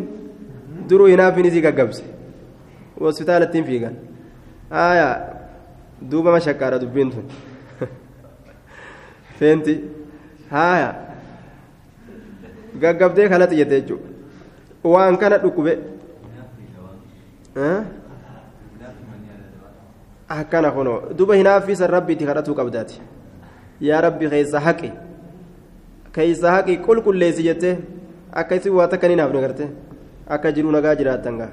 duruu 0.89 1.07
hinaafin 1.13 1.47
isii 1.51 1.63
gaggabse 1.69 2.05
hospitaalattiin 3.01 3.65
fiigan 3.65 3.95
aayaa 4.85 5.15
duuba 6.11 6.31
mashakkaadha 6.37 6.79
dubbiin 6.85 7.11
tun 7.11 7.25
feenti 9.39 9.75
haaya 10.51 10.95
gaggabdee 12.81 13.29
kanatti 13.29 13.57
jette 13.61 13.81
jechuudha 13.81 14.09
waan 14.95 15.17
kana 15.23 15.39
dhukkube 15.45 15.79
akkana 20.29 20.71
kunoo 20.71 21.01
duba 21.19 21.35
hinaaffiisan 21.41 21.91
rabbiitti 21.97 22.27
kadhatuu 22.27 22.55
qabdaati 22.61 23.01
yaa 23.89 24.01
rabbi 24.07 24.31
keessa 24.31 24.61
haqi 24.61 24.93
keessa 26.17 26.51
haqi 26.57 26.79
qulqulleessi 26.87 27.43
jettee 27.49 27.77
akka 28.33 28.57
isin 28.57 28.73
waa 28.79 28.89
takka 28.89 29.09
ni 29.09 29.17
naafne 29.21 29.41
garte 29.45 29.65
akka 30.35 30.53
jiruu 30.57 30.73
nagaa 30.77 30.95
jiraattan 31.01 31.39
gaa 31.41 31.51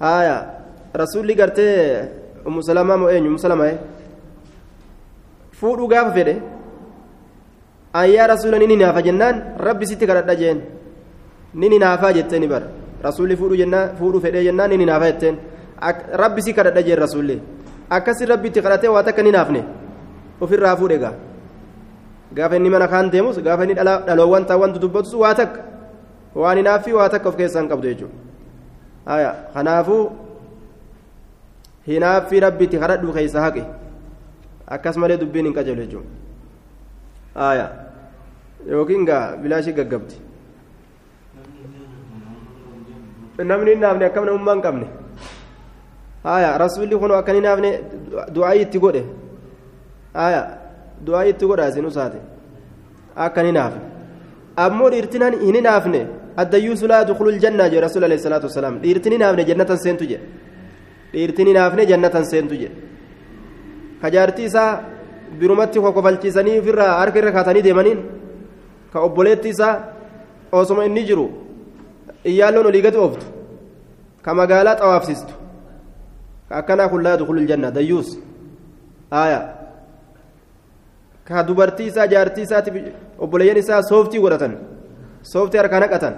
haaya 0.00 0.36
rasuulli 1.02 1.34
gartee 1.40 1.74
ummu 2.46 2.62
salamaa 2.68 2.96
moo 3.02 3.10
eenyu 3.14 3.28
ummu 3.32 3.42
salamaa 3.46 3.74
fuudhuu 5.60 5.88
gaafa 5.92 6.12
fedhe 6.18 6.34
ayyaa 8.02 8.26
rasuula 8.34 8.58
ni 8.58 8.76
naafa 8.76 9.02
jennaan 9.02 9.36
rabbi 9.68 9.86
sitti 9.90 10.06
kadhadha 10.06 10.34
jeen 10.40 10.58
ni 11.54 11.78
naafaa 11.84 12.12
jettee 12.18 12.38
ni 12.38 12.48
bara 12.54 12.66
rasuulli 13.06 13.36
fuudhu 13.36 13.56
jennaan 13.62 13.96
fuudhu 13.98 14.20
fedhee 14.24 14.44
jennaan 14.48 14.70
ni 14.70 14.86
naafa 14.86 15.06
jetteen 15.10 15.36
rabbi 16.22 16.42
si 16.46 16.52
kadhadha 16.58 16.82
jeen 16.82 16.98
rasuulli 17.04 17.36
akkasi 17.90 18.26
rabbi 18.32 18.48
itti 18.48 18.62
kadhatee 18.62 18.90
waa 18.94 19.02
takka 19.02 19.22
ni 19.22 19.30
naafne 19.36 19.62
ofirraa 20.40 20.76
fuudhe 20.76 20.98
gaa 21.04 21.14
gaafa 22.34 22.56
inni 22.56 22.70
mana 22.70 22.88
kaan 22.88 23.10
deemus 23.10 23.40
gaafa 23.42 23.64
inni 23.64 23.74
dhaloowwan 23.74 24.46
taawwan 24.46 24.72
dudubbatus 24.72 25.14
waa 25.14 25.34
takka 25.34 25.60
waan 26.34 26.58
hinaafi 26.58 26.92
waa 26.92 27.08
takka 27.08 27.28
of 27.28 27.36
keessaa 27.36 27.60
hin 27.60 27.70
qabdu 27.72 27.88
jechuudha 27.88 29.34
kanaafuu 29.54 30.04
hinaafi 31.88 32.40
rabbi 32.46 32.64
itti 32.68 32.78
kadhadhu 32.84 33.12
keessa 33.18 33.40
haqe 33.46 33.64
akkas 34.76 34.96
malee 34.96 35.18
dubbiin 35.24 35.46
hin 35.50 35.54
qajeelu 35.58 35.82
jechuudha 35.82 37.68
yookiin 38.66 39.04
gaa 39.08 39.36
bilaashii 39.42 39.72
gaggabdi 39.80 40.16
namni 43.50 43.70
hin 43.70 43.80
naafne 43.80 44.04
akkam 44.10 44.24
namummaa 44.28 44.54
hin 44.54 44.62
qabne 44.62 44.86
rasuulli 46.64 46.98
kun 47.04 47.12
akka 47.18 47.32
hin 47.32 47.42
naafne 47.48 47.70
du'aayii 48.34 48.64
itti 48.66 48.78
godhe 48.84 49.02
du'aayii 51.06 51.32
itti 51.34 51.46
godha 51.50 51.68
isin 51.72 51.86
usaate 51.90 52.18
akka 53.26 53.42
hin 53.46 53.54
naafne 53.58 53.82
ammoo 54.64 54.90
dhiirtinaan 54.94 55.34
hin 55.46 55.58
naafne 55.68 56.00
addayyuusu 56.42 56.86
laa 56.92 57.04
dukulul 57.08 57.38
jannaa 57.44 57.68
jedhe 57.72 57.80
rasuul 57.86 58.04
alayhi 58.08 58.22
salaatu 58.26 58.46
wasalaam 58.50 58.78
dhiirtin 58.84 59.12
hin 59.16 59.20
naafne 59.24 59.44
jannatan 59.50 59.78
seentu 59.84 60.04
jedhe 60.12 60.26
dhiirtin 61.12 61.46
hin 61.50 61.56
naafne 61.60 61.86
jannatan 61.92 62.24
seentu 62.32 62.54
jedhe 62.62 62.76
kajaartii 64.02 64.46
isaa 64.50 64.70
birumatti 65.40 65.80
kokofalchiisanii 65.86 66.58
ofirraa 66.60 66.92
harka 67.00 67.18
irra 67.22 67.32
kaatanii 67.38 67.64
deemaniin 67.68 68.00
ka 68.92 69.00
obboleetti 69.08 69.48
isaa 69.54 69.74
osoma 70.60 70.84
inni 70.90 71.04
jiru 71.10 71.26
iyyaalloon 72.30 72.66
olii 72.70 72.82
gadi 72.86 72.98
ooftu 73.04 73.26
ka 74.22 74.34
magaalaa 74.40 74.76
xawaafsistu 74.80 75.34
ka 76.48 76.56
akkanaa 76.60 76.88
kun 76.92 77.02
laa 77.06 77.16
dukulul 77.20 77.46
janna 77.50 77.70
dayyuus 77.78 78.08
aayaa 79.22 79.57
ka 81.28 81.42
dubartii 81.48 81.88
isaa 81.92 82.06
jaartii 82.12 82.44
isaati 82.48 82.70
obboleeyyan 83.24 83.58
isaa 83.62 83.82
sooftii 83.90 84.20
godhatan 84.24 84.52
sooftii 85.32 85.60
harkaa 85.62 85.80
naqatan 85.84 86.14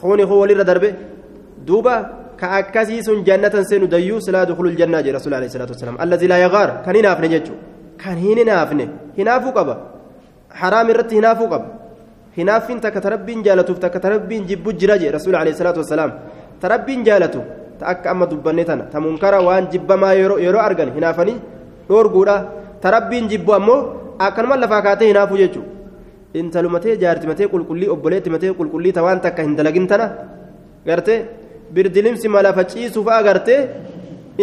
kuni 0.00 0.24
kun 0.28 0.38
walirra 0.42 0.64
darbe 0.70 0.88
duuba 1.66 1.94
ka 2.40 2.46
akkasii 2.58 3.02
sun 3.06 3.18
jannatan 3.28 3.64
seenu 3.70 3.86
dayyuus 3.94 4.26
laa 4.34 4.44
dukulul 4.50 4.76
jannaa 4.80 5.02
jedhe 5.04 5.16
rasuul 5.18 5.34
alayhi 5.38 5.52
salaatu 5.54 5.72
wasalaam 5.76 5.96
allazii 6.04 6.28
laa 6.32 6.40
yagaar 6.46 6.70
kan 6.84 6.94
hinaafne 6.98 7.28
jechuu 7.34 7.56
kan 8.02 8.16
hin 8.24 8.38
hinaafne 8.42 8.84
hinaafuu 9.18 9.52
qaba 9.58 9.74
haraam 10.60 10.86
irratti 10.92 11.14
hinaafuu 11.20 11.48
qaba 11.52 11.66
hinaaffiin 12.38 12.80
takka 12.84 13.00
tarabbiin 13.06 13.44
jaalatuuf 13.46 13.78
takka 13.84 14.00
tarabbiin 14.06 14.42
jibbu 14.50 14.70
jira 14.80 14.94
jedhe 15.00 15.12
rasuul 15.18 15.36
alayhi 15.42 15.58
salaatu 15.60 15.80
wasalaam 15.84 16.12
tarabbiin 16.62 17.04
jaalatu 17.08 17.40
ta 17.78 17.84
akka 17.92 18.10
amma 18.12 18.26
dubbanne 18.32 18.64
tana 18.70 18.84
ta 18.92 18.98
munkara 19.06 19.38
waan 19.48 19.64
jibbamaa 19.72 20.14
yeroo 20.46 20.62
argan 20.68 20.90
hinaafanii 20.96 21.38
dhoorguudha 21.88 22.36
tarabbiin 22.84 23.28
jibbu 23.32 23.52
ammoo 23.58 23.78
akkanuma 24.26 24.56
lafaa 24.62 24.82
kaatee 24.86 25.08
hinaafuu 25.12 25.38
jechuudha 25.42 25.70
intalumatee 26.40 26.96
jaartimatee 27.02 27.48
qulqullii 27.54 27.88
obboleettimatee 27.94 28.52
qulqullii 28.60 28.92
ta 28.96 29.02
waan 29.06 29.20
takka 29.26 29.42
hin 29.46 29.56
dalagin 29.58 29.86
tana 29.92 30.06
gartee 30.88 31.18
birdilimsi 31.74 32.28
malafa 32.34 32.64
ciisuu 32.72 33.04
fa'a 33.08 33.22
gartee 33.28 33.60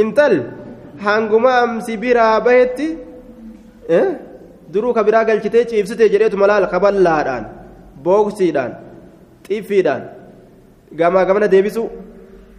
intal 0.01 0.35
hanguma 1.05 1.53
amsi 1.63 1.97
biraa 2.03 2.35
bahetti 2.47 2.87
duruu 4.73 4.93
ka 4.97 5.03
biraa 5.07 5.23
galchitee 5.29 5.65
ciibsitee 5.71 6.09
jedheetu 6.13 6.37
malaal 6.43 6.65
kaballaadhaan 6.73 7.45
booksiidhaan 8.05 8.71
xiffiidhaan 9.47 10.03
gamaa 10.99 11.25
gamana 11.29 11.47
deebisu 11.55 11.83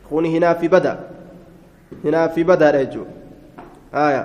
kun 0.08 0.24
hinaaffi 0.34 0.68
bada 0.74 0.92
hinaaffi 2.04 2.44
badaadha 2.50 2.80
jechuudha 2.84 4.20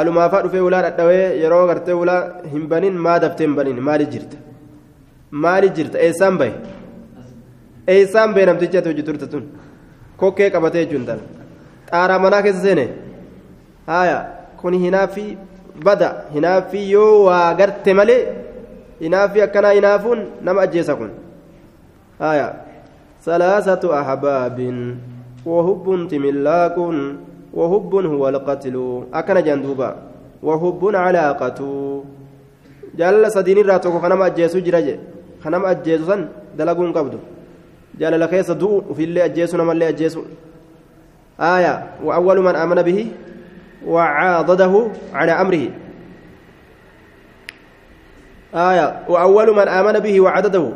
alumaafaa 0.00 0.42
dhufee 0.44 0.60
ulaa 0.68 0.82
dhadhawee 0.86 1.26
yeroo 1.42 1.66
gartee 1.70 1.94
ulaa 2.02 2.20
hin 2.52 2.66
banin 2.72 2.96
maa 3.06 3.18
daftee 3.24 3.46
hin 3.46 3.54
banin 3.58 3.80
maali 3.88 4.06
jirta? 4.14 4.36
Maali 5.44 5.68
jirta? 5.76 5.98
Eessaan 6.06 6.38
bahe? 6.38 6.52
Eessaan 7.94 8.34
bahe 8.34 8.46
namtichi 8.50 8.78
ati 8.80 8.88
hojii 8.92 9.02
turte 9.08 9.26
tun? 9.34 9.44
Kokkee 10.16 10.50
qabatee 10.54 10.84
jechuun 10.84 11.06
tan 11.10 11.20
xaaraa 11.90 12.18
manaa 12.24 12.42
keessa 12.46 12.62
seene? 12.66 12.84
Haaya 13.86 14.18
kun 14.62 14.74
hinaaffii 14.84 15.30
bada 15.84 16.08
hinaaffii 16.34 16.84
yoo 16.92 17.24
waa 17.28 17.54
garte 17.60 17.94
malee 18.00 18.20
hinaaffii 19.00 19.42
akkanaa 19.46 19.72
hinaafuun 19.78 20.20
nama 20.48 20.60
ajjeesa 20.66 20.94
kun. 21.00 21.10
Haaya 22.18 22.48
salaasatu 23.26 23.94
ahbaabin 24.00 24.78
wahubbun 25.46 26.08
timillaaqun 26.08 26.96
وهب 27.52 27.94
هو 27.94 28.28
القتل 28.28 28.76
أكن 29.14 29.36
جندوبا 29.44 29.90
وهب 30.42 30.80
علاقة 30.96 31.60
jaalala 32.92 33.30
sadiinirraa 33.32 33.78
tokko 33.80 34.00
kanama 34.04 34.24
ajjeesu 34.28 34.60
jira 34.60 34.82
je 34.84 35.00
kanama 35.42 35.68
ajjeesu 35.72 36.04
san 36.04 36.28
dalaguu 36.56 36.84
hin 36.84 36.92
qabdu 36.92 37.18
jaalala 38.00 38.28
keessa 38.28 38.54
du'u 38.62 38.84
ufillee 38.92 39.22
ajjeesu 39.28 39.56
namallee 39.56 39.88
ajjeesu 39.94 40.24
آية 41.40 42.04
وأول 42.04 42.38
من 42.44 42.54
آمن 42.56 42.82
به 42.82 43.06
وعاضده 43.86 44.74
على 45.14 45.32
أمره 45.32 45.64
آية 48.54 48.86
وأول 49.08 49.48
من 49.56 49.68
آمن 49.68 49.96
به 49.98 50.20
وعدده 50.20 50.66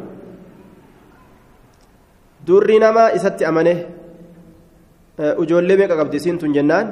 durri 2.46 2.78
nama 2.78 3.10
isatti 3.10 3.42
amane 3.42 3.90
ujoollee 5.18 5.76
meeqa 5.76 5.96
qabdi 5.96 6.16
isiin 6.16 6.38
tun 6.38 6.52
jennaan. 6.54 6.86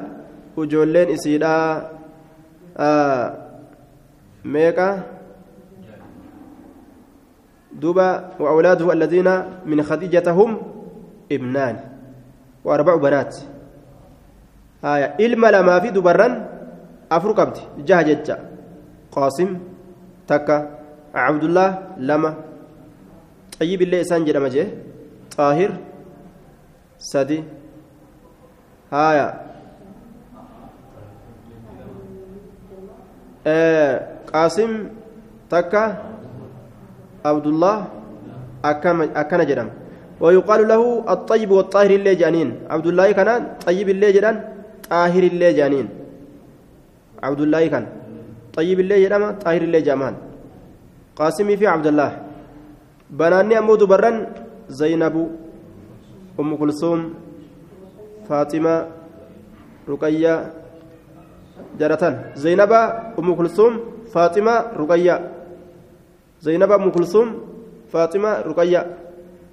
Ujoolleen 0.56 1.08
isiidhaa 1.08 1.90
meeqa? 4.44 4.88
Duuba 7.74 8.38
وأولاده 8.38 8.86
الذين 8.92 9.28
من 9.66 9.82
خديجة 9.82 10.30
هم 10.30 10.50
ابنان 11.32 11.76
وأربع 12.64 12.94
بنات 12.96 13.34
آية 14.84 15.18
إلما 15.20 15.50
لما 15.50 15.80
في 15.80 15.90
دبرا 15.90 16.28
أفر 17.12 17.30
قبض 17.32 17.56
جهجت 17.82 18.38
قاسم 19.10 19.50
تكا 20.28 20.58
عبد 21.14 21.44
الله 21.44 21.68
لما 21.98 22.30
طيب 23.60 23.82
الله 23.82 24.00
إسان 24.00 24.24
جرم 24.24 24.46
جه 24.46 24.66
طاهر 25.36 25.70
سدي 26.98 27.38
هايا 28.94 29.28
آه 33.46 33.94
قاسم 34.32 34.70
تكا 35.50 35.84
عبد 37.24 37.46
الله 37.52 37.76
أكن 38.64 39.40
جرم 39.50 39.68
ويقال 40.22 40.60
له 40.70 40.82
الطيب 41.14 41.50
والطاهر 41.50 41.90
اللي 41.90 42.14
جانين. 42.14 42.48
عبد 42.70 42.86
الله 42.86 43.06
كان 43.12 43.28
طيب 43.66 43.88
اللي 43.94 44.08
جران 44.16 44.36
طاهر 44.90 45.22
اللي 45.32 45.48
جانين. 45.58 45.86
عبد 47.26 47.40
الله 47.40 47.62
كان 47.72 47.84
طيب 48.56 48.78
اللي 48.80 48.96
جرام 49.04 49.22
طاهر 49.44 49.62
اللي 49.68 49.80
جامان 49.80 50.14
قاسمي 51.16 51.56
في 51.56 51.66
عبد 51.66 51.86
الله 51.92 52.10
بناني 53.10 53.58
أمود 53.58 53.82
بران 53.92 54.16
زينب 54.68 55.14
أم 56.40 56.50
كلثوم 56.56 57.00
فاطمة 58.29 58.75
رقية 59.89 60.33
جرتان 61.79 62.13
زينب 62.35 62.71
أم 63.19 63.27
كلثوم 63.35 63.73
فاطمة 64.13 64.53
رقية 64.77 65.15
زينب 66.41 66.71
أم 66.71 66.89
كلثوم 66.91 67.27
فاطمة 67.93 68.31
رقية 68.49 68.81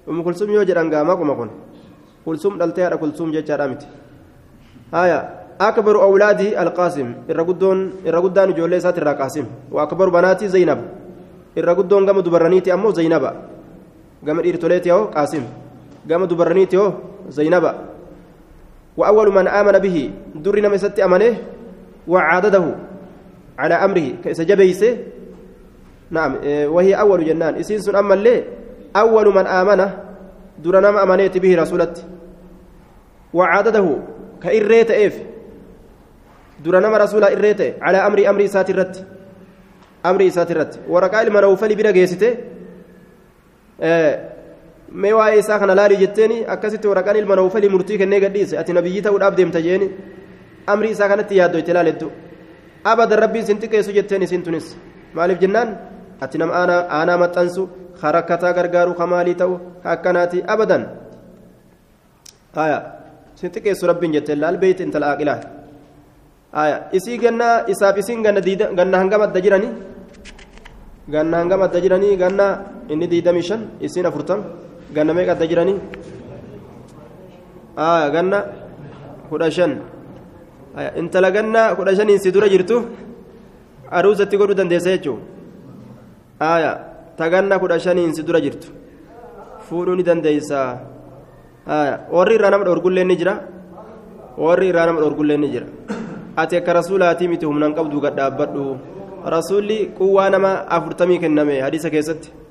أم 0.09 0.23
كلثوم 0.23 0.49
يوجد 0.49 0.77
أنقاما 0.77 1.13
كما 1.15 1.33
كن 1.33 1.49
كلثوم 2.25 2.57
دلتها 2.57 2.85
على 2.85 2.97
كلثوم 2.97 3.31
جيتشا 3.31 3.55
رامت 3.55 3.81
هايا 4.93 5.19
أكبر 5.61 5.95
أولاده 6.03 6.61
القاسم 6.63 7.07
الرقدون 7.29 7.77
الرقدان 8.05 8.53
جولي 8.53 8.79
سات 8.79 8.97
الرقاسم 8.97 9.45
وأكبر 9.71 10.07
بناتي 10.09 10.47
زينب 10.47 10.79
الرقدون 11.57 12.05
قام 12.05 12.19
دبرانيتي 12.19 12.73
أمو 12.73 12.91
زينب 12.93 13.23
قام 14.27 14.37
إرتوليتي 14.39 14.91
أو 14.91 15.05
قاسم 15.15 15.43
قام 16.09 16.25
دبرانيتي 16.25 16.77
أو 16.77 16.93
زينب 17.29 17.65
وأول 18.96 19.32
من 19.32 19.48
آمن 19.48 19.78
به 19.78 20.10
درنا 20.34 20.68
مسات 20.68 21.00
أمنه 21.00 21.36
وعادده 22.08 22.64
على 23.58 23.74
أمره 23.74 24.08
كيس 24.24 24.40
جبيسه. 24.40 24.98
نعم 26.10 26.36
وهي 26.44 26.94
أول 26.94 27.24
جنان. 27.24 27.54
إسين 27.54 27.96
أما 27.96 28.14
اللي 28.14 28.44
أول 28.96 29.34
من 29.34 29.46
آمن 29.46 29.90
درنا 30.58 30.90
ما 30.90 31.02
أمنيت 31.02 31.38
به 31.38 31.62
رسولت. 31.62 32.04
وعادده 33.34 33.96
كإريت 34.42 34.90
إيف. 34.90 35.16
درنا 36.64 36.88
ما 36.88 36.98
رسول 36.98 37.24
إريت 37.24 37.82
على 37.82 37.98
أمر 37.98 38.30
أمر 38.30 38.46
ساترت. 38.46 39.06
أمر 40.06 40.28
ساترت. 40.28 40.80
ورقاء 40.88 41.22
المنوفل 41.26 41.74
بلا 41.74 41.90
جيسته. 41.90 42.36
Mee 44.94 45.12
waa'ee 45.18 45.38
isaa 45.42 45.58
kana 45.58 45.74
laali 45.74 45.96
jetteeni 46.02 46.44
akkasitti 46.54 46.88
waraqaan 46.88 47.16
ilma 47.16 47.36
nawfalii 47.36 47.70
murtii 47.74 47.98
kennee 47.98 48.20
gadhiise 48.24 48.58
ati 48.60 48.72
nabiyyi 48.78 49.02
ta'uudhaaf 49.06 49.36
deemta 49.36 49.60
jeeni 49.66 49.88
amri 50.72 50.90
isaa 50.94 51.08
kanatti 51.12 51.38
yaaddo 51.40 51.58
itti 51.62 51.72
laalettu 51.76 52.10
abadan 52.84 53.18
rabbiin 53.24 53.46
sin 53.46 53.58
xiqqeessu 53.62 53.92
jetteen 53.98 54.22
isin 54.26 54.42
tunis 54.42 54.66
maaliif 55.16 55.38
jennaan 55.44 55.68
ati 56.24 56.38
nama 56.38 56.52
aanaa 56.98 57.18
maxxansu 57.22 57.62
harakkataa 58.02 58.52
gargaaru 58.58 58.92
kamaalii 59.00 59.36
ta'u 59.42 59.54
akkanaati 59.94 60.44
abadan 60.54 60.82
haya 62.58 62.78
sin 63.38 63.50
xiqqeessu 63.54 63.84
rabbiin 63.90 64.12
jetteen 64.16 64.40
laal 64.44 64.56
beeyti 64.62 64.82
intala 64.86 65.06
aqilaa 65.14 65.38
haya 66.58 66.76
isii 66.98 67.18
ganna 67.24 67.48
isaaf 67.72 67.96
isiin 68.02 68.22
ganna 68.22 68.96
hangam 69.02 69.22
adda 69.26 69.40
jiranii 69.46 69.72
ganna 71.14 71.36
hangam 71.40 71.62
adda 71.66 71.78
jiranii 71.84 72.16
ganna 72.22 72.46
inni 72.92 73.06
diidamii 73.12 73.46
shan 73.48 73.60
isiin 73.86 74.06
afurtama 74.10 74.44
ganna 74.96 75.12
meeqa 75.16 75.32
adda 75.36 75.46
jiranii 75.50 75.78
haya 77.76 78.10
ganna 78.14 78.38
kudha 79.30 79.48
shan 79.56 79.72
intala 81.00 81.30
ganna 81.36 81.62
kudha 81.78 81.92
shaniin 81.98 82.20
si 82.24 82.30
dura 82.32 82.48
jirtu 82.54 82.76
aruusatti 83.98 84.36
godhuu 84.40 84.58
dandeessa 84.60 84.90
jechuudha 84.96 85.22
haya 86.40 86.72
ta 87.16 87.28
ganna 87.32 87.58
kudha 87.62 87.78
shaniin 87.84 88.12
si 88.16 88.22
dura 88.22 88.40
jirtu 88.44 88.68
fuudhuu 89.68 89.96
ni 89.96 90.04
dandeessa 90.08 90.58
haya 91.70 91.94
warri 92.16 92.34
irraa 92.38 92.52
nama 92.54 92.64
dhoorgullee 92.68 93.04
ni 93.10 93.16
jira 93.20 93.34
warri 94.44 94.68
irraa 94.72 94.86
nama 94.88 95.00
dhoorgullee 95.04 95.38
ni 95.42 95.48
jira 95.54 95.66
ati 96.42 96.56
akka 96.60 96.72
rasuulaatii 96.80 97.28
miti 97.32 97.46
humnaan 97.50 97.74
qabdu 97.78 98.00
gad 98.04 98.14
dhaabbadhu 98.20 98.64
rasuulli 99.34 99.78
quwwaa 99.98 100.30
nama 100.34 100.52
afurtamii 100.76 101.18
kenname 101.24 101.60
hadiisa 101.66 101.90
keessatti 101.94 102.41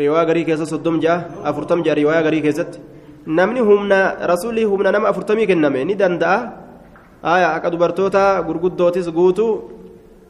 riwaa 0.00 0.24
garii 0.28 0.44
keessa 0.48 0.66
soddom 0.66 1.00
ja'a 1.04 1.44
afurtam 1.44 1.84
ja'a 1.84 1.94
riwaa 2.00 2.22
garii 2.26 2.42
keessatti 2.46 2.78
namni 3.26 3.60
humna 3.60 3.98
rasuulli 4.32 4.64
humna 4.64 4.90
nama 4.92 5.08
afurtamii 5.12 5.46
kenname 5.46 5.84
ni 5.84 5.94
danda'a 5.94 6.38
haya 7.22 7.48
akka 7.56 7.70
dubartoota 7.70 8.42
gurguddootis 8.46 9.08
guutuu 9.18 9.52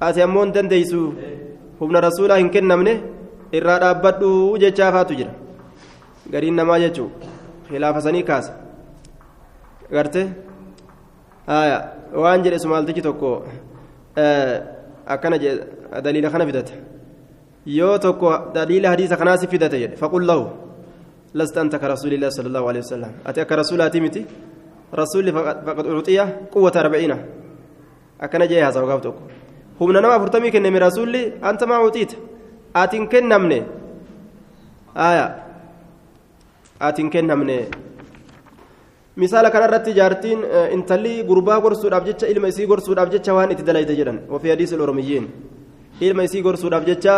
ati 0.01 0.23
ammoo 0.27 0.45
hin 0.45 0.53
dandeeysu 0.57 1.01
humna 1.81 2.01
rasuulaa 2.07 2.41
hin 2.43 2.51
kennamne 2.57 2.95
irraa 3.59 3.79
dhaabbadhu 3.85 4.31
jechaafaatu 4.65 5.15
jira 5.21 5.33
gariin 6.33 6.57
namaa 6.61 6.79
jechuu 6.85 7.09
khilaafasanii 7.69 8.23
kaasa 8.31 8.53
garte 9.97 10.23
haya 11.47 11.79
waan 12.25 12.43
jedhe 12.45 12.59
sumaaltichi 12.65 13.03
tokko 13.09 13.31
akkana 15.15 15.39
daliila 16.05 16.31
kana 16.35 16.47
fidate 16.51 16.75
yoo 17.67 17.99
tokko 17.99 18.53
daliila 18.55 18.89
hadiisa 18.91 19.17
kanaa 19.17 19.37
si 19.37 19.47
fidate 19.47 19.79
jedhe 19.83 19.97
faqul 19.97 20.25
lahu 20.31 20.47
lasta 21.35 21.61
anta 21.61 21.79
ka 21.79 21.89
rasuulillah 21.89 22.31
sala 22.31 22.49
allahu 22.49 22.69
alehi 22.71 22.85
wasalam 22.85 23.13
ati 23.25 23.41
akka 23.41 23.57
rasuulaati 23.57 24.01
miti 24.01 24.27
rasuulli 24.93 25.33
faqad 25.33 25.87
ucxiya 26.01 26.25
quwwata 26.53 26.81
arbaciina 26.81 27.17
akkana 28.25 28.47
jee 28.51 28.61
haasawa 28.65 28.87
gaaf 28.91 29.03
tokko 29.03 29.23
humna 29.79 30.01
nama 30.01 30.15
afurtamii 30.15 30.51
kenname 30.51 30.79
rasuulli 30.79 31.23
anta 31.51 31.67
maa 31.67 31.81
uxiita 31.87 32.17
ati 32.75 32.97
hin 32.97 33.07
kennamne 33.15 33.59
aya 35.07 35.25
ati 36.81 37.03
hin 37.03 37.11
kennamne 37.15 37.57
misaala 39.17 39.51
kanarratti 39.55 39.93
jaartiin 40.01 40.41
intalli 40.77 41.15
gurbaa 41.31 41.61
gorsuudhaaf 41.65 42.05
jecha 42.11 42.27
ilma 42.35 42.49
isii 42.53 42.67
gorsuudhaaf 42.67 43.11
jecha 43.15 43.35
waan 43.39 43.51
itti 43.55 43.63
dalayde 43.71 43.95
jedhan 44.01 44.19
ofii 44.37 44.51
hadiisul 44.55 44.81
oromiyyiin 44.87 45.27
ilma 46.01 46.23
isii 46.29 46.43
gorsuudhaaf 46.43 46.85
jecha 46.91 47.15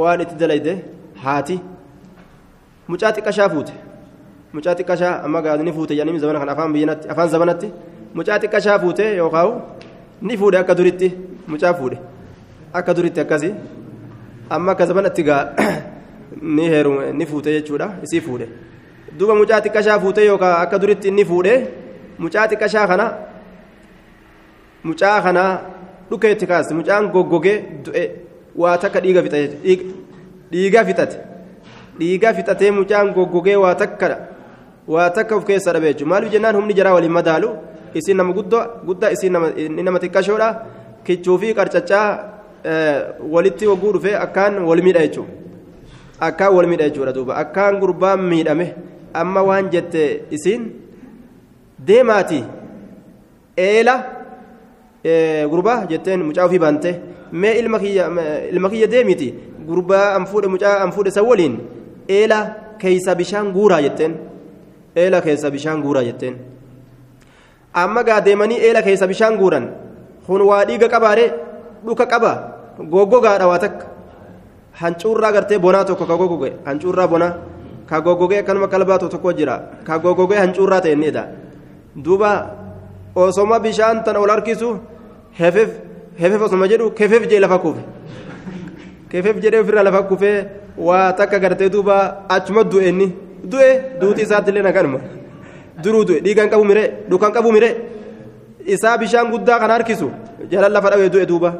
waan 0.00 0.20
itti 0.24 0.34
dalayde 0.40 0.72
haati 1.24 1.56
mucaa 2.90 3.12
xiqqashaa 3.16 3.48
fuute 3.54 3.72
mucaa 4.54 4.74
xiqqashaa 4.78 5.14
amma 5.26 5.40
gaazii 5.46 5.64
ni 5.68 5.72
fuute 5.78 5.92
jedhanii 5.98 6.20
zamana 6.24 6.38
kana 6.42 6.52
afaan 6.56 6.72
biyyanatti 6.76 7.08
afaan 7.14 7.28
zamanatti 7.34 7.68
mucaa 8.20 8.38
xiqqashaa 8.42 8.78
fuute 8.84 9.04
yookaan 9.20 9.50
ni 10.28 10.36
fuudhe 10.40 10.58
akka 10.62 10.74
duritti 10.78 11.08
mucaa 11.54 11.74
fuudhe 11.80 11.98
akka 12.80 12.94
duritti 12.96 13.20
akkasi 13.24 13.50
amma 14.56 14.72
akka 14.72 14.86
zamanatti 14.92 15.22
gaa 15.28 15.42
ni 16.56 16.64
heeru 16.74 16.92
ni 17.18 17.26
fuute 17.32 17.50
jechuudha 17.56 17.88
isii 18.08 18.20
fuudhe 18.28 18.46
duuba 19.18 19.34
mucaa 19.40 19.60
xiqqashaa 19.66 19.98
fuute 20.04 20.22
yookaan 20.30 20.56
akka 20.62 20.78
duritti 20.84 21.08
inni 21.12 21.24
fuudhe 21.32 21.54
mucaa 22.24 22.46
xiqqashaa 22.52 22.86
kana 22.92 23.06
mucaa 24.84 25.18
kana 25.26 25.44
dhukeetti 26.10 26.46
kaase 26.50 26.72
mucaan 26.80 27.04
goggogee 27.14 27.56
du'e 27.84 28.04
waa 28.60 28.76
takka 28.82 29.00
dhiiga 29.00 29.22
fixate 29.22 29.56
dhiiga 30.52 30.84
fixate. 30.88 31.16
Dhiiga 31.98 32.34
fixatee 32.34 32.70
mucaan 32.70 33.12
goggogee 33.16 33.56
waa 33.64 33.74
takka 33.74 34.06
waa 34.88 35.10
takka 35.10 35.36
of 35.36 35.44
keessa 35.44 35.72
dhabe 35.72 35.86
jechuudha. 35.92 36.10
Maaliif 36.10 36.32
jennaan 36.32 36.56
humni 36.56 36.74
jaraa 36.78 36.94
waliin 36.96 37.12
madaalu? 37.18 37.50
Isin 37.94 38.16
nama 38.16 38.32
guddaa 38.32 39.10
isin 39.14 39.32
nama 39.32 39.98
xiqqashoodha. 40.02 40.48
Kichuu 41.04 41.38
fi 41.38 41.54
qarcaccaa 41.54 42.08
walitti 43.34 43.66
wagguu 43.70 43.92
dhufee 43.96 44.16
akkaan 44.26 44.58
wal 44.68 44.82
miidha 44.82 45.00
jechuudha. 45.06 45.32
Akkaan 46.20 46.54
wal 46.56 46.66
miidha 46.66 46.88
jechuudha 46.88 47.12
duuba. 47.12 47.36
Akkaan 47.42 47.80
gurbaan 47.80 48.20
miidhame 48.30 48.74
amma 49.14 49.42
waan 49.42 49.70
jette 49.70 50.02
isiin 50.30 50.62
deemaati 51.88 52.40
eela 53.56 53.94
gurbaa 55.04 55.86
jetteen 55.88 56.24
mucaa 56.24 56.44
ofii 56.46 56.58
baante 56.58 56.90
mee 57.32 57.58
ilma 57.58 57.78
kiyya 58.70 58.90
deemiti 58.90 59.34
gurbaa 59.66 60.14
an 60.16 60.26
fuudhe 60.26 60.48
mucaa 60.48 60.82
an 60.82 60.92
fuudhe 60.92 61.10
san 61.10 61.24
waliin 61.26 61.58
eela 62.08 62.38
keeysa 62.78 63.14
bishaan 63.14 63.52
guuraa 63.52 63.80
jetteen 63.82 64.16
eela 64.96 65.20
keessa 65.20 65.50
bishaan 65.50 65.82
guuraa 65.82 66.04
jetteen 66.04 66.38
amma 67.72 68.02
gaa 68.04 68.20
deemanii 68.20 68.58
eela 68.68 68.82
keessa 68.82 69.06
bishaan 69.06 69.36
guuran 69.36 69.68
kun 70.26 70.42
waa 70.42 70.64
dhiiga 70.64 70.88
qabaare 70.88 71.26
dhuka 71.86 72.06
qaba 72.06 72.32
goggogaadha 72.78 73.48
waa 73.48 73.58
takka 73.58 73.86
hancuurraa 74.80 75.32
gartee 75.32 75.58
bonaa 75.58 75.84
tokko 75.84 76.06
ka 76.06 76.16
goggoge 76.16 76.52
hancuurraa 76.64 77.08
bonaa 77.08 77.32
ka 77.86 78.00
goggogee 78.00 78.38
akkanuma 78.42 78.68
qalbaatu 78.68 79.08
tokko 79.08 79.32
jira 79.32 79.60
ka 79.84 79.98
goggogee 79.98 80.38
hancuurraa 80.38 80.80
ta'e 80.80 80.92
inni 80.92 81.12
duuba 82.04 82.30
osoma 83.22 83.56
bishaan 83.64 83.96
tan 84.04 84.16
ol 84.22 84.30
harkisu 84.34 84.68
hefef 85.40 85.70
hefef 86.22 86.40
osoma 86.46 86.66
jedhu 86.72 86.86
kefef 86.98 87.22
jee 87.30 87.40
lafa 87.44 87.58
kuufe 87.64 87.82
kefef 89.10 89.36
jedhee 89.42 89.60
ofirraa 89.64 89.82
lafa 89.88 90.00
kuufee 90.08 90.36
waa 90.88 91.06
takka 91.18 91.38
gartee 91.44 91.68
duuba 91.74 91.96
achuma 92.34 92.62
du'e 92.72 92.88
inni 92.92 93.08
du'e 93.52 93.70
duuti 94.00 94.20
isaatti 94.26 94.50
illee 94.52 94.62
naganuma 94.68 94.98
duruu 95.82 96.04
du'e 96.08 96.20
dhiigaan 96.24 96.48
qabu 96.52 96.64
mire 96.70 96.84
dhukaan 97.10 97.32
qabu 97.36 97.50
mire 97.56 97.70
isaa 98.74 98.96
bishaan 99.02 99.26
guddaa 99.32 99.58
kan 99.62 99.70
harkisu 99.76 100.08
jalan 100.52 100.72
lafa 100.76 100.88
dhawee 100.92 101.10
du'e 101.14 101.26
duuba 101.30 101.50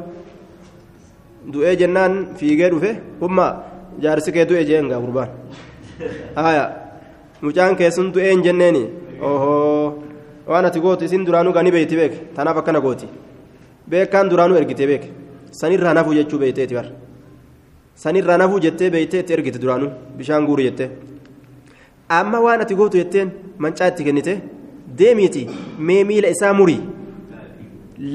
du'ee 1.53 1.75
jennaan 1.81 2.13
fiigee 2.37 2.69
dhufe 2.73 2.91
humma 3.21 3.47
jaarsi 4.03 4.29
kee 4.35 4.45
du'e 4.49 4.63
jeen 4.69 4.85
gaa 4.91 4.99
gurbaan 5.03 5.29
mucaan 7.41 7.73
keessun 7.79 8.07
du'ee 8.13 8.31
hin 8.33 8.43
jenneeni 8.47 8.83
ohoo 9.29 10.03
waan 10.49 10.65
ati 10.65 10.79
gootu 10.85 11.05
isin 11.05 11.25
duraanuu 11.25 11.53
gani 11.53 11.71
beeyti 11.71 11.95
beek? 11.95 12.13
Tanaaf 12.35 12.57
akkana 12.61 12.79
gooti. 12.85 13.07
Beekaan 13.89 14.29
duraanuu 14.29 14.57
ergite 14.61 14.85
beek. 14.91 15.03
Sanirraa 15.59 15.93
nafuu 15.93 16.13
jechuu 16.19 16.39
beeyteeti 16.43 16.73
bar. 16.77 16.85
Sanirraa 18.03 18.37
nafuu 18.37 18.59
jettee 18.65 18.89
beeytee 18.95 19.19
itti 19.23 19.33
ergite 19.33 19.59
duraanuu. 19.63 19.89
Bishaan 20.17 20.45
guuru 20.45 20.63
jettee. 20.67 20.89
Amma 22.09 22.39
waan 22.45 22.61
ati 22.61 22.75
gootu 22.75 22.97
jetteen 22.97 23.31
mancaa 23.57 23.87
itti 23.91 24.03
kennite. 24.03 24.33
Deemiiti. 24.99 25.47
Mee 25.77 26.03
miila 26.03 26.27
isaa 26.35 26.53
murii 26.53 26.81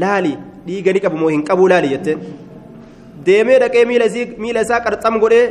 laali. 0.01 0.37
Dhiiga 0.67 0.93
ni 0.93 1.01
qabu 1.01 1.17
moo 1.23 1.29
hin 1.29 1.43
qabuu 1.45 1.69
laali 1.69 1.89
jetteen? 1.95 2.19
Deemee 3.27 3.59
dhaqee 3.63 3.85
miila 3.85 4.61
isaa 4.63 4.81
qarxam 4.85 5.19
godhee 5.21 5.45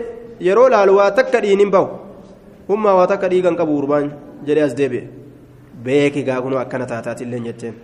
yeroo 0.48 0.70
laalu 0.70 0.96
waa 1.00 1.12
takka 1.18 1.40
dhiiniin 1.44 1.72
bahu 1.72 1.88
hummaa 2.70 2.96
waa 3.00 3.08
takka 3.12 3.30
dhiigan 3.34 3.56
qabu 3.60 3.76
gurbaan 3.78 4.10
jedhee 4.48 4.64
as 4.66 4.74
deebi'e 4.80 5.04
beeki 5.85 6.23
gaa 6.29 6.41
kunoo 6.43 6.59
akkana 6.65 6.87
taataatillee 6.93 7.41
jetteen 7.47 7.75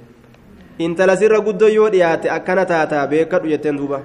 intala 0.78 1.16
sirra 1.16 1.40
guddoo 1.46 1.68
yoo 1.68 1.88
dhiyaate 1.94 2.30
akkana 2.36 2.64
taataa 2.72 3.06
beekadhu 3.12 3.48
jetteen 3.54 3.78
duuba 3.78 4.00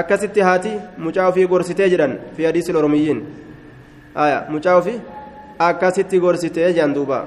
akkasitti 0.00 0.40
haati 0.48 0.72
mucaa 1.04 1.28
ofii 1.28 1.46
gorsitee 1.52 1.88
jedhan 1.94 2.18
fi 2.36 2.44
hadiisil 2.48 2.76
oromiyyiin 2.82 3.20
mucaa 4.54 4.76
ofii 4.82 5.00
akkasitti 5.70 6.20
gorsitee 6.26 6.72
jedhan 6.72 6.94
duuba 6.94 7.26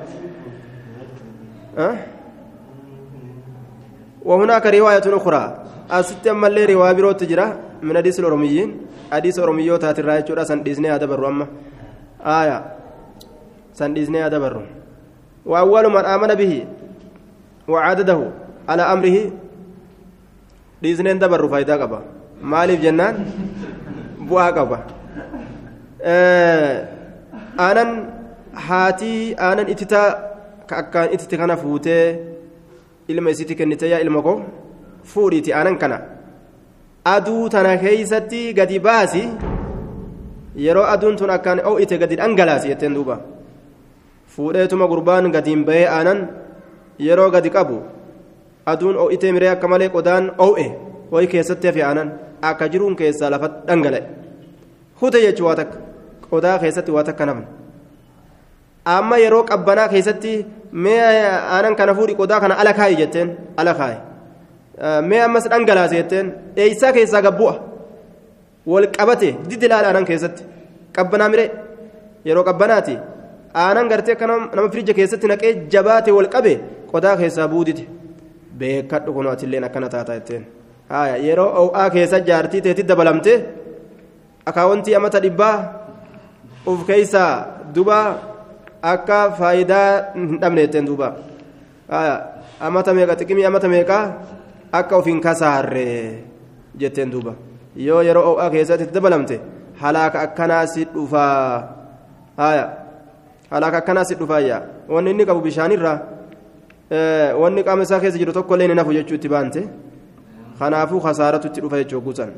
وهناك 4.26 4.66
رواية 4.68 5.06
أخرى 5.18 5.44
أست 5.92 6.28
أما 6.28 6.48
اللي 6.48 6.66
رواية 6.66 6.94
بروت 6.94 7.20
تجرى 7.24 7.48
من 7.82 7.98
حديث 7.98 8.20
الأروميين 8.20 8.70
حديث 9.12 9.40
أروميو 9.40 9.76
تاتي 9.82 10.02
الرأي 10.02 10.24
شورا 10.28 10.44
سن 10.44 10.64
ديزني 10.64 10.92
هذا 10.92 11.06
برو 11.06 11.28
أما 11.28 11.48
آية 12.22 12.58
سن 13.74 13.94
ديزني 13.94 14.20
هذا 14.26 14.38
برو 14.40 14.62
وأول 15.47 15.85
من 15.95 16.05
آمن 16.05 16.35
به 16.35 16.67
وعدده 17.69 18.21
على 18.69 18.83
أمره 18.83 19.17
ديزني 20.83 21.11
هذا 21.13 21.27
برو 21.27 21.49
فايدة 21.49 21.77
قبا 21.83 22.01
bu'aa 24.29 24.53
qaba 24.59 24.79
aanan 27.67 27.91
haatii 28.69 29.21
aanan 29.49 29.69
ititaa 29.75 30.09
ka 30.71 30.75
akkaan 30.83 31.15
itite 31.17 31.37
kana 31.43 31.57
fuutee 31.63 32.05
ilma 33.15 33.31
isitti 33.37 33.55
kennite 33.61 33.87
yaa 33.93 34.03
ilma 34.07 34.23
koo 34.27 34.37
fuudhiiti 35.13 35.55
aanan 35.59 35.79
kana 35.83 35.99
aduu 37.15 37.45
tana 37.55 37.77
keeysatti 37.85 38.43
gadi 38.59 38.79
baasi 38.89 39.23
yeroo 40.67 40.87
aduun 40.95 41.17
tun 41.23 41.31
akkaan 41.37 41.63
o'ite 41.73 41.97
gadi 42.03 42.19
dhangalaasi 42.23 42.73
jetteen 42.73 42.95
duuba 42.99 43.17
fuudheetuma 44.37 44.87
gurbaan 44.92 45.31
gadiin 45.37 45.64
bahee 45.68 45.87
aanan 45.96 46.20
yeroo 47.09 47.31
gadi 47.35 47.51
qabu 47.57 47.77
aduun 48.72 48.96
o'ite 49.05 49.33
miree 49.37 49.51
akka 49.55 49.68
malee 49.72 49.88
qodaan 49.96 50.25
o'e 50.46 50.66
wayi 51.12 51.27
keessatti 51.35 51.66
hafe 51.68 51.83
aanan 51.88 52.09
akka 52.51 52.68
jiruun 52.72 52.96
keessaa 53.01 53.31
lafa 53.35 53.49
dhangala'e 53.68 54.03
hute 55.01 55.18
jechuun 55.27 55.49
waa 55.49 55.57
takka 55.61 55.79
qodaa 56.31 56.59
keessatti 56.62 56.90
waa 56.96 57.05
takka 57.09 57.27
nafne 57.31 57.46
amma 58.96 59.16
yeroo 59.25 59.42
qabbanaa 59.51 59.88
keessatti 59.94 60.33
mee 60.85 61.01
aanan 61.55 61.75
kana 61.81 61.94
fuudhi 61.99 62.14
qodaa 62.20 62.40
kana 62.40 62.55
ala 62.62 62.72
kaa'i 62.79 62.96
jetteen 63.01 63.29
ala 63.57 63.72
kaa'i. 63.81 63.96
Mee 65.09 65.20
ammas 65.27 65.44
dhangalaase 65.53 65.96
jetteen 66.01 66.27
eeysaa 66.62 66.92
keessaa 66.96 67.22
gabbu'a? 67.27 67.55
Wal 68.72 68.87
qabate 68.96 69.29
diddi 69.51 69.68
laala 69.72 69.88
aanan 69.90 70.05
keessatti. 70.11 70.42
Qabbanaa 70.96 71.29
mire 71.33 71.44
yeroo 72.29 72.44
qabbanaati 72.49 72.94
aanan 73.64 73.88
gartee 73.88 74.14
akka 74.16 74.27
nama 74.29 74.69
firija 74.73 74.95
keessatti 74.99 75.27
naqee 75.33 75.53
jabaate 75.73 76.11
wal 76.16 76.29
qabe 76.35 76.53
qodaa 76.92 77.16
keessaa 77.21 77.49
buudite. 77.49 77.85
Beekadhu 78.59 79.12
kunoo 79.16 79.33
atilleen 79.33 79.64
akkana 79.69 79.88
taataa 79.88 80.16
jetteen. 80.19 80.45
yeroo 81.27 81.51
o'aa 81.62 81.88
keessa 81.90 82.21
jaartii 82.29 82.61
teetti 82.66 82.83
dabalamte 82.90 83.33
akaawwantii 84.47 84.95
amata 84.99 85.21
dhibbaa 85.25 85.57
uf 86.66 86.87
keeysaa 86.87 87.33
duba 87.75 87.99
akka 88.83 89.19
faayidaa 89.38 89.90
hin 90.14 90.38
dhabne 90.40 90.61
jetteen 90.66 90.87
duuba. 90.87 91.09
Amata 92.61 92.95
meeqa 92.95 93.16
xiqimii 93.21 93.47
amata 93.51 93.69
meeqa 93.69 93.99
akka 94.73 94.97
of 94.97 95.07
hin 95.07 95.21
kasaarre 95.21 95.87
jetteen 96.81 97.11
duuba. 97.11 97.35
Yoo 97.77 98.03
yeroo 98.09 98.25
o'aa 98.33 98.51
keessatti 98.51 98.95
dabalamte 98.95 99.40
halaaka 99.83 100.21
akkanaa 100.27 100.66
si 100.66 100.85
dhufaa 100.95 101.77
halaaka 103.51 103.77
akkanaa 103.79 104.05
si 104.05 104.15
dhufaayya 104.15 104.63
wanni 104.89 105.11
inni 105.11 105.27
qabu 105.27 105.41
bishaanirraa 105.41 105.99
wanni 107.41 107.65
qaama 107.65 107.83
isaa 107.83 108.01
keessa 108.01 108.19
jiru 108.19 108.33
tokkollee 108.33 108.69
ni 108.69 108.75
nafu 108.75 108.93
jechuu 108.93 109.15
itti 109.15 109.29
baante. 109.29 109.69
kanaafuu 110.59 111.01
kasaaratu 111.01 111.47
itti 111.49 111.61
dhufa 111.61 111.77
jechuu 111.83 112.01
guutan 112.01 112.33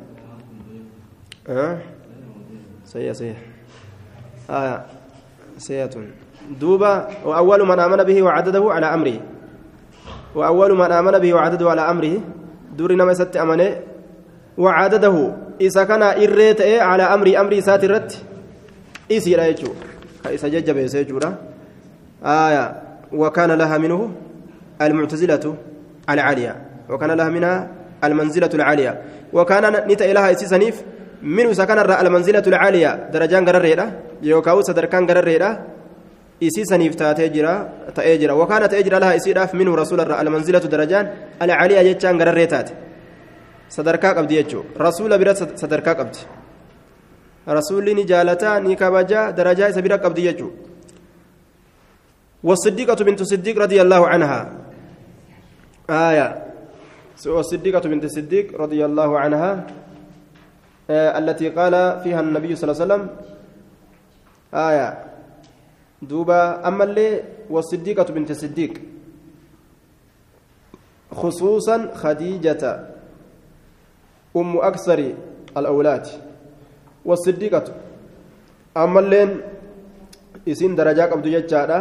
دوبا 6.61 7.09
وأول 7.25 7.66
من 7.68 7.79
آمن 7.79 8.05
به 8.05 8.23
وعدده 8.23 8.64
على 8.73 8.87
أمره 8.87 9.21
وأول 10.35 10.71
من 10.79 10.92
آمن 10.92 11.18
به 11.18 11.35
وعدده 11.35 11.71
على 11.71 11.81
أمره 11.81 12.14
دور 12.77 12.92
نما 12.92 13.14
ست 13.14 13.37
أمنه 13.37 13.77
وعدده 14.59 15.16
إذا 15.61 15.85
كان 15.85 16.03
إريت 16.03 16.61
على 16.62 17.03
أمري 17.03 17.40
أمري 17.40 17.61
ساترت 17.61 18.11
إسي 19.12 19.35
رأيتو 19.37 19.71
ججب 20.26 20.76
يسيجورا 20.76 21.35
آية. 22.24 22.83
وكان 23.12 23.50
لها 23.52 23.78
منه 23.78 24.11
المعتزلة 24.83 25.54
العالية. 26.11 26.57
وكان 26.88 27.11
لها 27.11 27.28
منها 27.28 27.68
المنزلة 28.04 28.50
العالية. 28.54 29.02
وكان 29.33 29.72
نتا 29.88 30.11
إلها 30.11 30.33
إسيسنيف 30.33 30.83
منه 31.22 31.52
سكن 31.52 31.78
المنزلة 31.78 32.42
العالية. 32.46 33.09
درجان 33.12 33.48
غرريدا 33.48 33.92
يوكاو 34.22 34.61
صدركان 34.61 35.11
غرريدا 35.11 35.64
إسيسنيف 36.42 36.94
تأتيجرا 36.94 37.68
تأجرا 37.94 38.33
وكانت 38.33 38.74
أجرا 38.74 38.98
لها 38.98 39.16
إسيراف 39.16 39.54
منه 39.54 39.74
رسول 39.74 40.00
الله 40.00 40.20
المنزلة 40.22 40.59
درجان 40.59 41.11
العالية 41.42 41.78
يجان 41.78 42.22
غرريتات 42.22 42.70
صدركا 43.68 44.12
قبدي 44.12 44.46
رسول 44.81 45.18
برا 45.18 45.33
صدركا 45.35 45.92
قبدي 45.92 46.18
رسول 47.48 47.96
نجالتا 47.96 48.58
نكبجا 48.58 49.30
درجة 49.30 49.70
سبيرا 49.70 49.96
قبدي 49.96 50.24
يجو. 50.26 50.50
والصديقة 52.44 53.04
بنت 53.04 53.20
الصديق 53.20 53.58
رضي 53.58 53.82
الله 53.82 54.08
عنها. 54.08 54.40
آية. 55.90 56.28
والصديقة 57.26 57.80
بنت 57.80 58.04
الصديق 58.04 58.61
رضي 58.61 58.84
الله 58.84 59.18
عنها 59.18 59.66
آه 60.90 61.18
التي 61.18 61.48
قال 61.48 62.00
فيها 62.04 62.20
النبي 62.20 62.56
صلى 62.56 62.64
الله 62.70 62.76
عليه 62.82 62.84
وسلم. 62.84 63.04
آية. 64.54 64.88
دوبا 66.02 66.68
أما 66.68 66.84
اللي 66.84 67.22
والصديقة 67.50 68.12
بنت 68.12 68.30
الصديق 68.30 68.72
خصوصا 71.12 71.94
خديجة 71.94 72.62
أم 74.37 74.56
أكثر 74.56 75.12
الأولاد. 75.56 76.28
والصديقة 77.04 77.64
أما 78.76 79.00
اللين 79.00 79.30
إسين 80.48 80.74
درجة 80.74 81.02
قبض 81.11 81.26
ججارة 81.28 81.78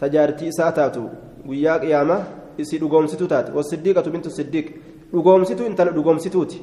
تجارتي 0.00 0.50
ساتاتو 0.52 1.06
ويا 1.48 1.76
قيامة 1.76 2.18
إسي 2.60 2.78
dhugoomsitu 2.78 3.26
taate 3.26 3.50
wasiddiiqatu 3.52 4.10
bintu 4.10 4.30
siddiiq 4.30 4.66
dhugoomsitu 5.12 5.66
intala 5.66 5.90
dhugoomsituuti 5.90 6.62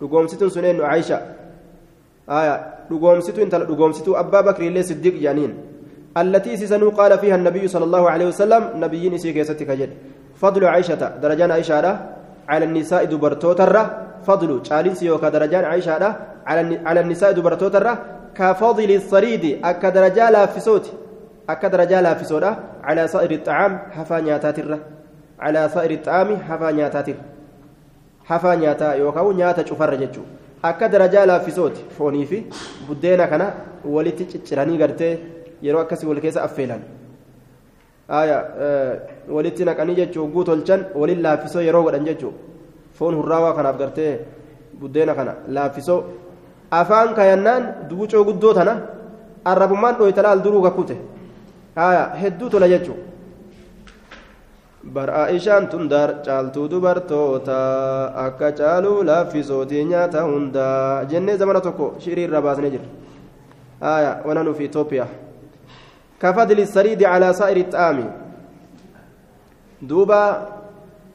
dhugoomsituun 0.00 0.50
sun 0.50 0.64
eenyu 0.64 0.84
aayisha 0.84 1.18
aya 2.26 2.54
dhugoomsitu 2.90 3.40
intala 3.40 3.64
dhugoomsituu 3.64 4.16
abbaa 4.16 4.42
bakriillee 4.42 4.82
siddiiq 4.82 5.22
jaaniin 5.22 5.54
التي 6.16 6.56
سيسنو 6.56 6.90
قال 6.90 7.18
فيها 7.18 7.36
النبي 7.40 7.68
صلى 7.68 7.84
الله 7.84 8.10
عليه 8.10 8.26
وسلم 8.26 8.62
نبيين 8.76 9.14
إسي 9.14 9.32
كيستك 9.32 9.70
جد 9.70 9.90
فضل 10.36 10.64
عائشة 10.64 11.02
درجان 11.24 11.50
عائشة 11.50 11.98
على 12.48 12.64
النساء 12.64 13.04
دبرتوترة 13.04 14.11
فضل 14.26 14.66
شالين 14.66 14.94
سيوكا 14.94 15.28
درجان 15.28 15.64
عائشة 15.64 16.16
على 16.86 17.00
النساء 17.00 17.32
دبرتوترة 17.32 17.98
كفضل 18.34 18.90
الصريد 18.90 19.44
أكا 19.64 19.88
درجة 19.88 20.30
لافسوت 20.30 20.92
أكا 21.48 21.68
درجة 21.68 22.00
لافسوت 22.00 22.44
على 22.82 23.08
سائر 23.08 23.30
الطعام 23.30 23.78
حفا 23.90 24.38
تاترة 24.38 24.78
على 25.40 25.68
سائر 25.74 25.90
الطعام 25.90 26.36
حفا 26.36 26.88
تاتر 26.88 27.14
حفا 28.24 28.54
نياتا 28.54 28.94
يوكاو 28.94 29.32
نياتا 29.32 29.66
شفر 29.66 29.94
جتشو 29.94 30.22
أكا 30.64 30.86
درجة 30.86 31.24
لافسوت 31.24 31.76
فوني 31.98 32.26
في 32.26 32.42
بدينا 32.88 33.26
كان 33.26 33.50
ولتي 33.84 34.24
تشراني 34.24 34.76
غرتي 34.82 35.18
yeroo 35.62 35.80
akkasii 35.80 36.06
wal 36.06 36.20
keessa 36.20 36.42
affeelan 36.42 36.82
walitti 39.34 39.64
naqanii 39.68 39.94
jechuun 40.00 40.32
guu 40.34 40.44
tolchan 40.44 40.84
waliin 41.02 41.22
laaffisoo 41.26 41.62
yeroo 41.66 41.82
godhan 41.86 42.08
jechuun 42.08 42.34
foon 42.98 43.14
hurraawaa 43.18 43.54
kanaaf 43.58 43.76
gartee 43.82 44.12
buddeena 44.80 45.14
kana 45.14 45.32
laaffisoo 45.48 46.00
afaan 46.80 47.14
kayannaan 47.18 47.88
dugucoo 47.88 48.24
guddoo 48.28 48.52
tana 48.58 48.74
arrabummaan 49.44 49.96
dhooytalaal 49.98 50.44
duruu 50.44 50.62
kakkute 50.66 50.96
hedduu 52.22 52.50
tola 52.50 52.68
jechuun 52.74 53.00
bar'aa 54.94 55.26
ishaan 55.38 55.68
tun 55.72 55.88
caaltuu 56.26 56.68
dubartoota 56.70 57.58
akka 58.26 58.52
caaluu 58.60 58.98
laaffisootii 59.10 59.84
nyaata 59.90 60.24
hundaa 60.28 61.04
jennee 61.10 61.36
zamana 61.42 61.60
tokko 61.66 61.94
shirii 62.04 62.24
irraa 62.28 62.46
baasnee 62.46 62.72
jirra 62.74 62.88
wana 64.26 64.42
nuuf 64.42 64.60
Itoophiyaa. 64.60 65.10
كفضل 66.22 66.58
السريد 66.60 67.02
على 67.04 67.32
سائر 67.32 67.56
الطعام 67.56 67.98
دوبا 69.82 70.24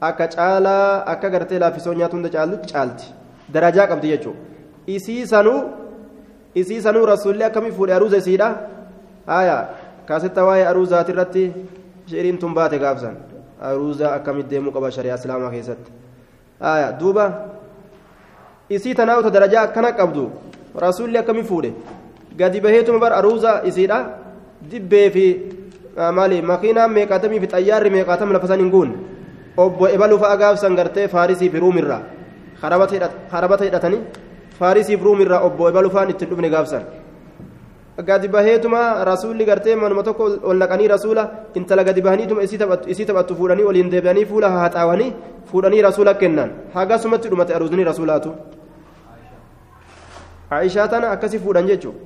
akka 0.00 0.28
caalaa 0.34 1.04
akka 1.12 1.30
gartee 1.30 1.58
laaffisoo 1.58 1.94
nyaatu 1.94 2.16
hunda 2.16 2.30
caallutti 2.36 2.72
caalti 2.72 3.06
darajaa 3.52 3.86
qabdi 3.92 4.08
jechuudha 4.14 4.40
isii 4.96 5.26
sanuu 5.26 5.60
isii 6.54 6.80
sanuu 6.82 7.06
rasuulli 7.06 7.44
akkamii 7.44 7.72
fuudhe 7.78 7.94
aruuza 7.94 8.16
isiidha 8.22 8.48
haaya 9.26 9.56
kaasetta 10.08 10.44
waa'ee 10.48 10.66
aruuzaati 10.72 11.12
irratti 11.12 11.44
shiriin 12.10 12.38
tun 12.38 12.54
baate 12.54 12.78
gaafsan 12.84 13.16
aruuza 13.70 14.12
akkamitti 14.14 14.50
deemuu 14.54 14.72
qaba 14.76 14.90
shari'aa 14.98 15.18
islaamaa 15.20 15.50
keessatti 15.56 15.92
haaya 16.60 16.92
duuba 17.00 17.24
isii 18.78 18.94
tanaa'uta 18.94 19.30
darajaa 19.36 19.62
akkana 19.68 19.92
qabdu 20.00 20.30
rasuulli 20.86 21.18
akkamii 21.18 21.46
fuudhe 21.50 21.72
gadi 22.38 22.60
baheetuma 22.60 22.98
bar 23.04 23.12
aruuza 23.18 23.60
isiidha 23.72 23.98
dibbee 24.70 25.10
fi 25.10 25.26
maali 26.18 26.42
makiinaan 26.42 26.92
meeqaatamii 26.96 27.40
fi 27.44 27.54
xayyaarri 27.54 27.90
meeqaatam 27.90 28.32
lafa 28.32 28.48
san 28.48 28.60
hin 28.64 28.70
guun 28.70 28.92
obbo 29.64 29.88
ebaluu 29.96 30.18
fa'a 30.22 30.36
gaafsan 30.42 30.76
gartee 30.78 31.08
faarisii 31.14 31.50
fi 31.52 31.58
ruumirraa 31.64 32.00
harabata 32.62 33.64
hidhatanii 33.64 34.00
faarisii 34.58 34.96
fi 34.96 35.04
ruumirraa 35.08 35.40
obbo 35.48 35.68
ebaluu 35.70 35.92
fa'aan 35.94 36.10
ittiin 36.14 36.30
dhufne 36.30 36.50
gaafsan 36.56 36.84
gadi 38.10 38.28
baheetuma 38.34 38.82
rasuulli 39.10 39.44
gartee 39.50 39.76
manuma 39.82 40.02
tokko 40.08 40.24
ol 40.50 40.56
naqanii 40.64 40.88
rasuula 40.94 41.24
intala 41.60 41.84
gadi 41.88 42.02
bahaniituma 42.08 42.42
isii 42.92 43.06
taphattu 43.06 43.38
fuudhanii 43.40 43.66
waliin 43.70 43.90
deebi'anii 43.94 44.26
fuula 44.32 44.50
haxaawanii 44.58 45.10
fuudhanii 45.50 45.82
rasuula 45.88 46.14
kennan 46.22 46.52
hagasumatti 46.74 47.28
dhumate 47.32 47.54
aruusni 47.58 47.88
rasuulaatu 47.90 48.34
aishaa 50.60 50.88
tana 50.88 51.10
akkasii 51.16 51.38
fuudhan 51.46 51.66
jechuudha. 51.72 51.98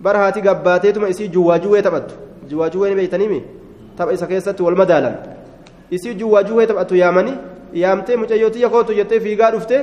bara 0.00 0.18
haati 0.18 0.40
gabbaateetuma 0.40 1.08
isii 1.12 1.28
juwwaajuwwee 1.28 1.82
taphattu 1.82 2.14
juwwaajuwwee 2.48 2.94
beeytaniimi 2.94 3.40
tapha 3.96 4.12
isa 4.16 4.26
keessatti 4.26 4.62
wal 4.62 4.76
madaalan 4.82 5.14
isii 5.90 6.14
juwwaajuwwee 6.20 6.66
taphattu 6.70 6.96
yaamanii 7.02 7.36
yaamtee 7.82 8.16
mucayyootii 8.22 8.62
yakootu 8.66 8.94
jettee 8.98 9.20
fiigaa 9.20 9.50
dhufte 9.54 9.78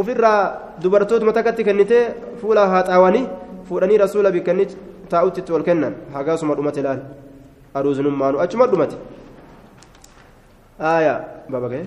ofirraa 0.00 0.40
dubartootuma 0.82 1.32
takkatti 1.32 1.64
kennitee 1.64 2.04
fuula 2.40 2.68
haaxaawanii 2.74 3.24
fuudhanii 3.68 3.98
rasuula 4.04 4.30
bikkanni 4.36 4.66
taa'utti 5.08 5.40
itti 5.40 5.52
wal 5.52 5.64
kennan. 5.68 5.94
Hagaasuma 6.14 6.54
dhumate 6.54 6.82
laal? 6.86 7.00
Aruuzinummaanu 7.74 8.40
achuma 8.44 8.66
dhumate. 8.66 8.96
Aayaa 10.80 11.20
babagee 11.52 11.84